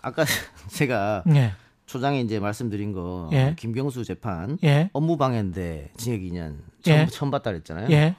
[0.00, 0.24] 아까
[0.72, 1.52] 제가 예.
[1.90, 3.56] 초장에 이제 말씀드린 거 예.
[3.58, 4.90] 김경수 재판 예.
[4.92, 7.06] 업무 방해인데 징역 2년 처음, 예.
[7.06, 7.88] 처음 봤다 그랬잖아요.
[7.90, 8.14] 예.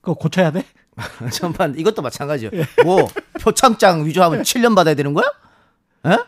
[0.00, 0.64] 그거 고쳐야 돼?
[1.30, 2.50] 처음 봤는데 이것도 마찬가지요.
[2.52, 2.64] 예.
[2.82, 3.06] 뭐
[3.40, 5.24] 표창장 위조하면 7년 받아야 되는 거야?
[6.06, 6.18] 예?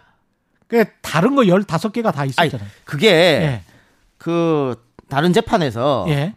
[0.68, 2.68] 그 다른 거 15개가 다 아니 있었잖아요.
[2.84, 3.62] 그게 예.
[4.16, 6.36] 그 다른 재판에서 예.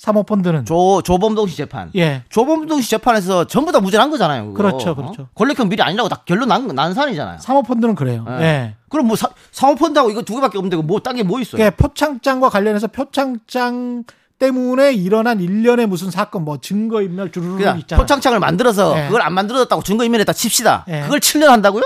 [0.00, 1.90] 사모펀드는 조 조범동 씨 재판.
[1.94, 2.22] 예.
[2.30, 4.46] 조범동 씨 재판에서 전부 다 무죄난 거잖아요.
[4.46, 4.62] 그거.
[4.62, 5.22] 그렇죠, 그렇죠.
[5.24, 5.28] 어?
[5.34, 7.36] 권력형 비리 아니라고 다 결론 난, 난 사안이잖아요.
[7.38, 8.24] 사모펀드는 그래요.
[8.26, 8.42] 예.
[8.42, 8.74] 예.
[8.88, 11.62] 그럼 뭐 사, 사모펀드하고 이거 두 개밖에 없는데 뭐딴 게뭐 있어요?
[11.62, 14.04] 그게 표창장과 관련해서 표창장
[14.38, 18.02] 때문에 일어난 일련의 무슨 사건 뭐 증거 인멸 주르륵 있잖아요.
[18.02, 19.06] 표창장을 만들어서 예.
[19.08, 20.86] 그걸 안 만들어졌다고 증거인멸했다 칩시다.
[20.88, 21.02] 예.
[21.02, 21.82] 그걸 7년 한다고요?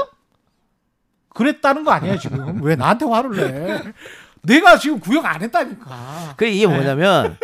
[1.31, 2.63] 그랬다는 거 아니에요 지금?
[2.63, 3.83] 왜 나한테 화를 내?
[4.43, 6.35] 내가 지금 구역 안 했다니까.
[6.37, 7.37] 그 이게 뭐냐면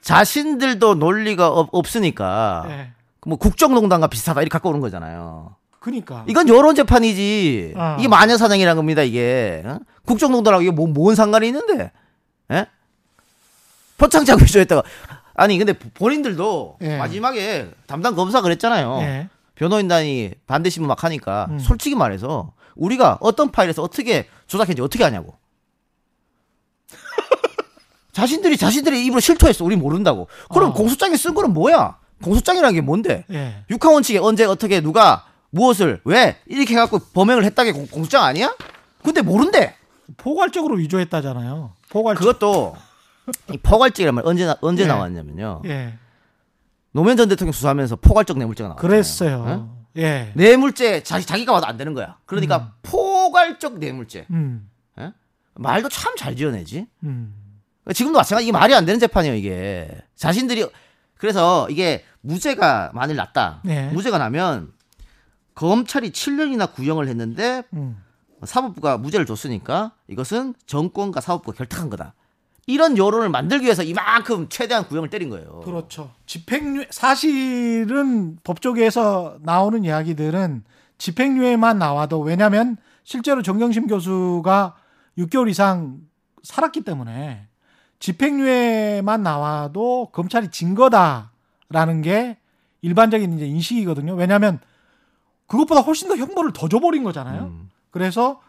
[0.00, 2.90] 자신들도 논리가 없, 없으니까 예.
[3.26, 5.54] 뭐 국정농단과 비슷하다 이렇게 갖고 오는 거잖아요.
[5.80, 6.24] 그러니까.
[6.28, 7.74] 이건 여론 재판이지.
[7.76, 7.96] 어.
[7.98, 9.02] 이게 마녀 사냥이라는 겁니다.
[9.02, 9.78] 이게 어?
[10.04, 11.92] 국정농단하고 이게 뭐, 뭔 상관이 있는데?
[12.50, 12.66] 예?
[13.96, 14.82] 표창장 위조했다가
[15.34, 16.98] 아니 근데 본인들도 예.
[16.98, 18.98] 마지막에 담당 검사 그랬잖아요.
[19.02, 19.28] 예.
[19.54, 21.58] 변호인단이 반대 신문 막 하니까 음.
[21.58, 25.37] 솔직히 말해서 우리가 어떤 파일에서 어떻게 조작했는지 어떻게 하냐고.
[28.18, 29.64] 자신들이 자신들의 입으로 실토했어.
[29.64, 30.26] 우리 모른다고.
[30.52, 30.72] 그럼 어.
[30.72, 31.98] 공소장에 쓴 거는 뭐야?
[32.24, 33.24] 공소장이라는 게 뭔데?
[33.30, 33.62] 예.
[33.70, 38.52] 육하 원칙에 언제 어떻게 누가 무엇을 왜 이렇게 해갖고 범행을 했다게 공- 공소장 아니야?
[39.04, 39.74] 근데 모른대.
[40.16, 41.72] 포괄적으로 위조했다잖아요.
[41.90, 42.18] 포괄적.
[42.20, 42.74] 그것도
[43.52, 44.86] 이 포괄적이란 말 언제 나, 언제 예.
[44.88, 45.62] 나왔냐면요.
[45.66, 45.94] 예.
[46.90, 48.88] 노무현 전 대통령 수사하면서 포괄적 뇌물죄가 나왔어요.
[48.88, 49.76] 그랬어요.
[49.96, 50.32] 예.
[50.34, 52.16] 뇌물죄 자기 자기가 와도 안 되는 거야.
[52.26, 52.68] 그러니까 음.
[52.82, 54.26] 포괄적 뇌물죄.
[54.30, 54.68] 음.
[54.98, 55.12] 예?
[55.54, 56.86] 말도 참 잘 지어내지.
[57.04, 57.34] 음.
[57.92, 58.46] 지금도 마찬가지.
[58.46, 59.34] 이게 말이 안 되는 재판이에요.
[59.34, 60.66] 이게 자신들이
[61.16, 63.62] 그래서 이게 무죄가 만일 났다.
[63.64, 63.90] 네.
[63.90, 64.72] 무죄가 나면
[65.54, 68.02] 검찰이 7년이나 구형을 했는데 음.
[68.44, 72.14] 사법부가 무죄를 줬으니까 이것은 정권과 사법부가 결탁한 거다.
[72.66, 75.60] 이런 여론을 만들기 위해서 이만큼 최대한 구형을 때린 거예요.
[75.64, 76.12] 그렇죠.
[76.26, 80.64] 집행유예 사실은 법조계에서 나오는 이야기들은
[80.98, 84.76] 집행유예만 나와도 왜냐하면 실제로 정경심 교수가
[85.16, 85.98] 6개월 이상
[86.42, 87.47] 살았기 때문에
[87.98, 92.38] 집행유예만 나와도 검찰이 진 거다라는 게
[92.82, 94.14] 일반적인 이제 인식이거든요.
[94.14, 94.60] 왜냐하면
[95.46, 97.44] 그것보다 훨씬 더 형벌을 더 줘버린 거잖아요.
[97.44, 97.70] 음.
[97.90, 98.40] 그래서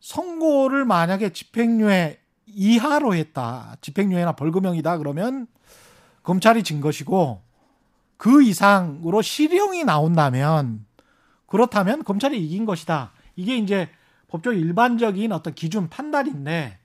[0.00, 3.76] 선고를 만약에 집행유예 이하로 했다.
[3.80, 4.98] 집행유예나 벌금형이다.
[4.98, 5.46] 그러면
[6.22, 7.42] 검찰이 진 것이고
[8.16, 10.86] 그 이상으로 실형이 나온다면
[11.46, 13.12] 그렇다면 검찰이 이긴 것이다.
[13.34, 13.88] 이게 이제
[14.28, 16.78] 법적 일반적인 어떤 기준 판단인데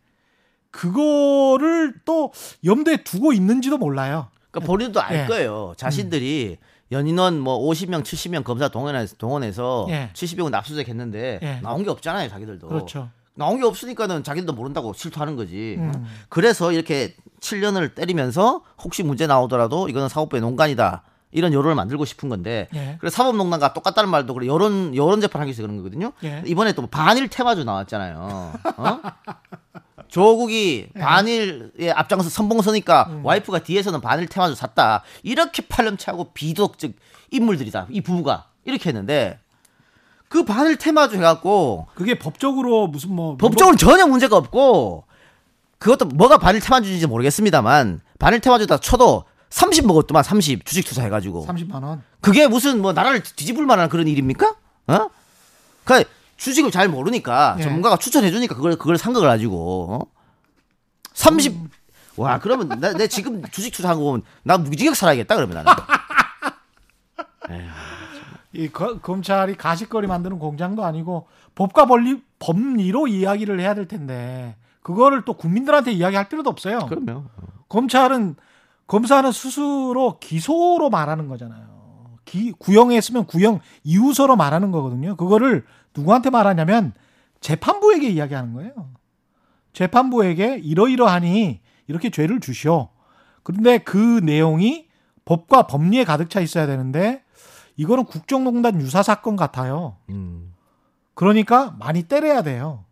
[0.71, 2.31] 그거를 또
[2.65, 4.27] 염두에 두고 있는지도 몰라요.
[4.49, 5.25] 그러니까 본인도 알 예.
[5.27, 5.73] 거예요.
[5.77, 6.57] 자신들이
[6.91, 10.09] 연인원 뭐 50명, 70명 검사 동원해서, 동원해서 예.
[10.13, 11.59] 70명은 압수수색 했는데 예.
[11.61, 12.67] 나온 게 없잖아요, 자기들도.
[12.67, 13.09] 그렇죠.
[13.33, 15.75] 나온 게 없으니까는 자기들도 모른다고 실토하는 거지.
[15.77, 16.05] 음.
[16.27, 21.03] 그래서 이렇게 7년을 때리면서 혹시 문제 나오더라도 이거는 사법부의 농간이다.
[21.31, 22.67] 이런 여론을 만들고 싶은 건데.
[22.75, 22.97] 예.
[22.99, 26.11] 그래서 사법농단과 똑같다는 말도 그래 여론 여론 재판하기 위해서 그런 거거든요.
[26.25, 26.43] 예.
[26.45, 28.53] 이번에 또 반일 테마주 나왔잖아요.
[28.77, 28.99] 어?
[30.11, 30.99] 조국이 예.
[30.99, 33.25] 반일에 앞장서 선봉 서니까 음.
[33.25, 35.03] 와이프가 뒤에서는 반일 테마주 샀다.
[35.23, 36.91] 이렇게 팔름차고 비도덕적
[37.31, 37.87] 인물들이다.
[37.89, 39.39] 이 부부가 이렇게 했는데
[40.27, 45.05] 그 반일 테마주 해갖고 그게 법적으로 무슨 뭐 법적으로 전혀 문제가 없고
[45.79, 52.03] 그것도 뭐가 반일 테마주인지 모르겠습니다만 반일 테마주다 쳐도 30 먹었더만 30 주식 투자해가지고 30만 원.
[52.19, 54.55] 그게 무슨 뭐 나라를 뒤집을 만한 그런 일입니까?
[54.87, 55.09] 어?
[55.85, 56.03] 그
[56.41, 57.61] 주식을 잘 모르니까 예.
[57.63, 59.99] 전문가가 추천해 주니까 그걸 그걸 산 거 가지고 어?
[61.13, 61.69] 30 음.
[62.17, 65.71] 와, 그러면 나, 내 지금 주식 투자한 거 보면 나 무지개 살아야겠다 그러면 나는.
[68.53, 75.23] 이 거- 검찰이 가식거리 만드는 공장도 아니고 법과 법리, 법리로 이야기를 해야 될 텐데 그거를
[75.25, 76.79] 또 국민들한테 이야기할 필요도 없어요.
[76.87, 77.25] 그럼요.
[77.69, 78.35] 검찰은
[78.87, 81.70] 검사는 스스로 기소로 말하는 거잖아요.
[82.25, 85.15] 기, 구형했으면 구형 이유서로 말하는 거거든요.
[85.15, 85.65] 그거를
[85.95, 86.93] 누구한테 말하냐면
[87.39, 88.91] 재판부에게 이야기하는 거예요.
[89.73, 92.89] 재판부에게 이러이러하니 이렇게 죄를 주시오.
[93.43, 94.87] 그런데 그 내용이
[95.25, 97.23] 법과 법리에 가득 차 있어야 되는데
[97.75, 99.97] 이거는 국정농단 유사 사건 같아요.
[100.09, 100.53] 음.
[101.13, 102.85] 그러니까 많이 때려야 돼요.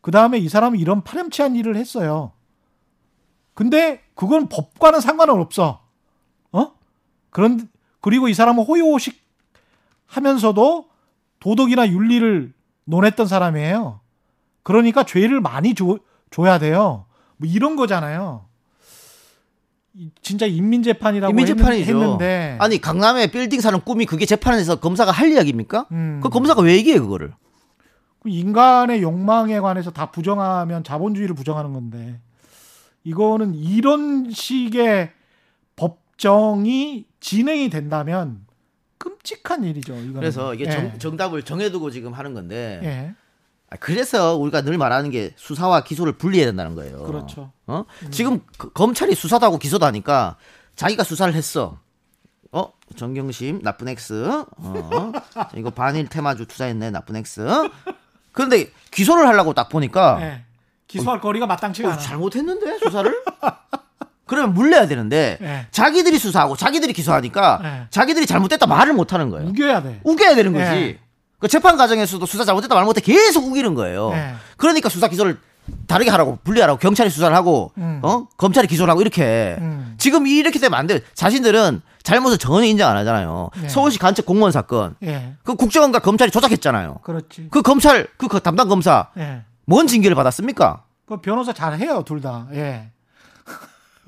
[0.00, 2.32] 그 다음에 이 사람은 이런 파렴치한 일을 했어요.
[3.54, 5.84] 근데 그건 법과는 상관은 없어.
[6.52, 6.72] 어?
[7.30, 7.68] 그런
[8.00, 9.18] 그리고 이 사람은 호요식
[10.06, 10.88] 하면서도
[11.40, 12.52] 도덕이나 윤리를
[12.84, 14.00] 논했던 사람이에요.
[14.62, 15.98] 그러니까 죄를 많이 줘,
[16.30, 17.06] 줘야 돼요.
[17.36, 18.46] 뭐 이런 거잖아요.
[19.94, 21.92] 이- 진짜 인민재판이라고 인민재판이죠.
[21.92, 25.86] 했는데 아니 강남에 빌딩 사는 꿈이 그게 재판에서 검사가 할 이야기입니까?
[25.92, 26.20] 음.
[26.22, 27.32] 그 검사가 왜 얘기해 그거를?
[28.20, 32.20] 그 인간의 욕망에 관해서 다 부정하면 자본주의를 부정하는 건데
[33.04, 35.12] 이거는 이런 식의
[36.22, 38.44] 법정이 진행이 된다면
[38.98, 39.94] 끔찍한 일이죠.
[39.94, 40.14] 이거는.
[40.14, 40.70] 그래서 이게 예.
[40.70, 42.80] 정, 정답을 정해두고 지금 하는 건데.
[42.82, 43.14] 예.
[43.70, 47.04] 아, 그래서 우리가 늘 말하는 게 수사와 기소를 분리해야 된다는 거예요.
[47.04, 47.52] 그렇죠.
[47.66, 47.84] 어?
[48.10, 50.36] 지금 그- 검찰이 수사도 하고 기소도 하니까
[50.74, 51.78] 자기가 수사를 했어.
[52.50, 52.72] 어?
[52.96, 54.24] 정경심 나쁜 X.
[54.56, 55.12] 어?
[55.54, 57.46] 이거 반일 테마주 투자했네 나쁜 X.
[58.32, 60.44] 그런데 기소를 하려고 딱 보니까 예.
[60.88, 62.00] 기소할 거리가 마땅치가 어, 않아.
[62.00, 63.22] 잘못했는데 수사를?
[64.28, 65.66] 그러면 물려야 되는데 예.
[65.72, 67.86] 자기들이 수사하고 자기들이 기소하니까 예.
[67.90, 69.48] 자기들이 잘못됐다 말을 못 하는 거예요.
[69.48, 70.00] 우겨야 돼.
[70.04, 70.64] 우겨야 되는 거지.
[70.64, 70.98] 예.
[71.40, 74.12] 그 재판 과정에서도 수사 잘못했다 말 못해 계속 우기는 거예요.
[74.12, 74.34] 예.
[74.56, 75.38] 그러니까 수사 기소를
[75.86, 78.00] 다르게 하라고 분리하라고 경찰이 수사를 하고 음.
[78.02, 79.94] 어 검찰이 기소를 하고 이렇게 음.
[79.98, 81.00] 지금 이렇게 되면 안 돼.
[81.14, 83.50] 자신들은 잘못을 전혀 인정 안 하잖아요.
[83.64, 83.68] 예.
[83.68, 85.34] 서울시 간첩 공무원 사건 예.
[85.42, 87.00] 그 국정원과 검찰이 조작했잖아요.
[87.02, 87.48] 그렇지.
[87.50, 89.42] 그 검찰 그 담당 검사 예.
[89.64, 90.84] 뭔 징계를 받았습니까?
[91.06, 92.46] 그 변호사 잘 해요, 둘 다.
[92.52, 92.90] 예.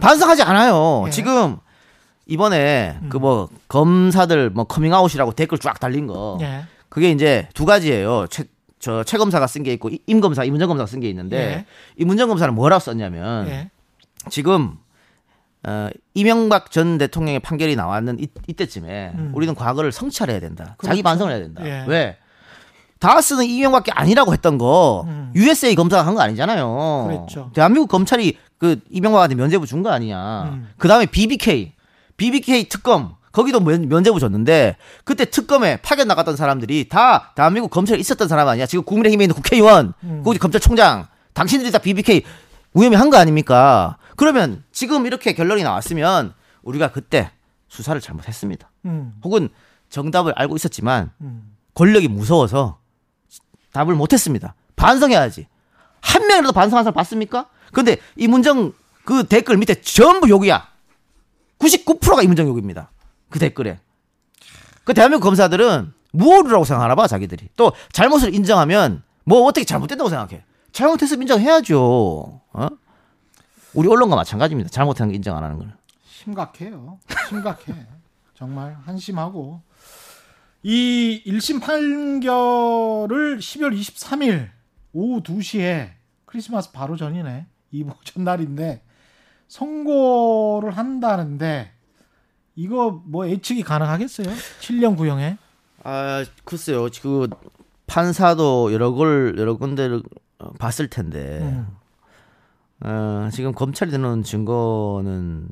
[0.01, 1.05] 반성하지 않아요.
[1.07, 1.11] 예.
[1.11, 1.57] 지금
[2.27, 6.65] 이번에 그뭐 검사들 뭐 커밍아웃이라고 댓글 쫙 달린 거 예.
[6.89, 8.27] 그게 이제 두 가지예요.
[8.29, 8.45] 최,
[8.81, 11.65] 저, 최 검사가 쓴 게 있고, 이- 임 검사, 임은정 검사가 쓴 게 있는데, 예.
[11.99, 13.71] 임은정 검사는 뭐라고 썼냐면, 예.
[14.31, 14.77] 지금,
[15.69, 19.33] 어, 이명박 전 대통령의 판결이 나왔는 이, 이때쯤에, 음.
[19.35, 20.75] 우리는 과거를 성찰해야 된다.
[20.79, 20.91] 그렇죠.
[20.91, 21.63] 자기 반성을 해야 된다.
[21.65, 21.85] 예.
[21.87, 22.17] 왜?
[23.01, 25.33] 다스는 이명박이 아니라고 했던 거, 음.
[25.35, 27.07] USA 검사가 한 거 아니잖아요.
[27.09, 27.51] 그랬죠.
[27.55, 30.43] 대한민국 검찰이 그 이명박한테 면죄부 준 거 아니냐.
[30.53, 30.69] 음.
[30.79, 31.73] 그 다음에 BBK,
[32.19, 38.29] BBK 특검, 거기도 면, 면죄부 줬는데, 그때 특검에 파견 나갔던 사람들이 다 대한민국 검찰에 있었던
[38.29, 38.67] 사람 아니야.
[38.67, 40.23] 지금 국민의힘에 있는 국회의원, 음.
[40.25, 42.23] 거기 검찰총장, 당신들이 다 BBK
[42.73, 43.97] 무혐의 한거 아닙니까?
[44.17, 47.31] 그러면 지금 이렇게 결론이 나왔으면 우리가 그때
[47.69, 48.71] 수사를 잘못했습니다.
[48.85, 49.15] 음.
[49.25, 49.49] 혹은
[49.89, 51.55] 정답을 알고 있었지만 음.
[51.75, 52.79] 권력이 무서워서
[53.73, 54.55] 답을 못했습니다.
[54.77, 55.47] 반성해야지.
[56.01, 57.47] 한 명이라도 반성한 사람 봤습니까?
[57.73, 58.73] 근데 이문정
[59.05, 60.69] 그 댓글 밑에 전부 욕이야.
[61.59, 62.91] 99%가 이문정 욕입니다.
[63.29, 63.79] 그 댓글에.
[64.85, 67.49] 그 대한민국 검사들은 무오류라고 생각하나 봐, 자기들이.
[67.57, 70.45] 또 잘못을 인정하면 뭐 어떻게 잘못됐다고 생각해.
[70.73, 72.41] 잘못했으면 인정해야죠.
[72.53, 72.69] 어?
[73.75, 74.71] 우리 언론과 마찬가지입니다.
[74.71, 75.73] 잘못한 거 인정 안 하는 걸.
[76.09, 76.99] 심각해요.
[77.29, 77.87] 심각해.
[78.35, 79.61] 정말 한심하고
[80.63, 84.51] 이 1심 판결을 12월 23일
[84.93, 85.93] 오후 2시에
[86.27, 87.47] 크리스마스 바로 전이네.
[87.73, 88.83] 이번 전날인데
[89.49, 91.73] 선고를 한다는데
[92.55, 94.29] 이거 뭐 예측이 가능하겠어요?
[94.61, 95.39] 7년 구형에?
[95.83, 97.29] 아 글쎄요 그
[97.87, 100.03] 판사도 여러 걸 여러 군데를
[100.39, 101.67] 어, 봤을 텐데 음.
[102.87, 105.49] 어, 지금 검찰이 드는 증거는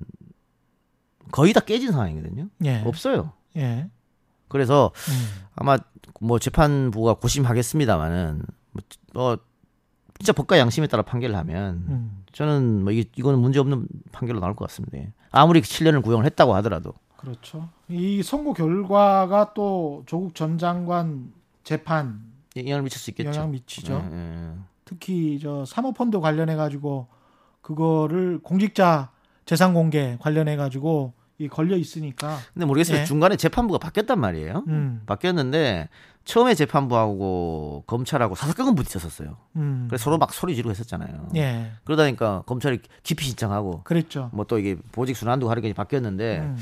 [1.33, 2.83] 거의 다 깨진 상황이거든요 예.
[2.85, 3.89] 없어요 예.
[4.49, 5.47] 그래서 음.
[5.57, 5.79] 아마
[6.21, 8.43] 뭐 재판부가 고심하겠습니다마는
[8.73, 8.83] 뭐,
[9.15, 9.37] 어,
[10.19, 12.25] 진짜 법과 양심에 따라 판결을 하면 음.
[12.33, 14.99] 저는 뭐 이, 이거는 문제 없는 판결로 나올 것 같습니다
[15.31, 17.69] 아무리 7년을 구형을 했다고 하더라도 그렇죠.
[17.89, 21.33] 이 선고 결과가 또 조국 전 장관
[21.65, 22.23] 재판
[22.57, 24.09] 영향을 미칠 수 있겠죠 영향 미치죠.
[24.11, 24.53] 예, 예.
[24.85, 27.09] 특히 저 사모펀드 관련해 가지고
[27.61, 29.11] 그거를 공직자
[29.45, 33.05] 재산 공개 관련해 가지고 이 걸려 있으니까 근데 모르겠어요 예.
[33.05, 35.03] 중간에 재판부가 바뀌었단 말이에요 음.
[35.07, 35.89] 바뀌었는데
[36.25, 39.39] 처음에 재판부하고 검찰하고 사사건건 부딪혔었어요.
[39.57, 39.87] 음.
[39.89, 41.31] 그래서 서로 막 소리 지르고 했었잖아요.
[41.37, 41.73] 예.
[41.85, 44.29] 그러다 보니까 검찰이 기피 신청하고 그랬죠.
[44.35, 46.59] 뭐 또 이게 보직 순환도 하루까지 바뀌었는데 음.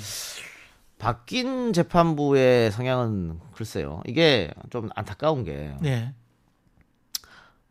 [0.99, 4.03] 바뀐 재판부의 성향은 글쎄요.
[4.07, 6.15] 이게 좀 안타까운 게 예.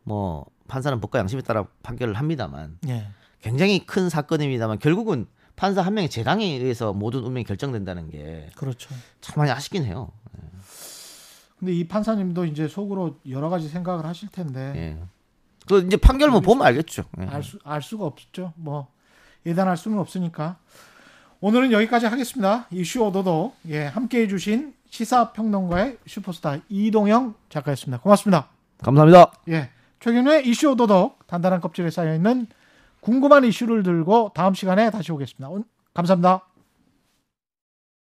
[0.02, 3.08] 뭐 판사는 법과 양심에 따라 판결을 합니다만 예.
[3.40, 5.26] 굉장히 큰 사건입니다만 결국은
[5.56, 8.94] 판사 한 명의 재당에 의해서 모든 운명이 결정된다는 게참 그렇죠.
[9.36, 10.12] 많이 아쉽긴 해요.
[11.58, 15.02] 근데 이 판사님도 이제 속으로 여러 가지 생각을 하실 텐데 예.
[15.66, 17.04] 그 이제 판결문 보면 알겠죠.
[17.20, 17.24] 예.
[17.24, 18.52] 알, 수, 알 수가 없죠.
[18.56, 18.88] 뭐
[19.46, 20.58] 예단할 수는 없으니까.
[21.40, 22.66] 오늘은 여기까지 하겠습니다.
[22.70, 28.02] 이슈 오도도 예, 함께 해주신 시사평론가의 슈퍼스타 이동영 작가였습니다.
[28.02, 28.48] 고맙습니다.
[28.82, 29.32] 감사합니다.
[29.48, 32.46] 예, 최경련의 이슈 오도독 단단한 껍질에 쌓여있는
[33.06, 35.48] 궁금한 이슈를 들고 다음 시간에 다시 오겠습니다.
[35.48, 35.62] 오-
[35.94, 36.42] 감사합니다.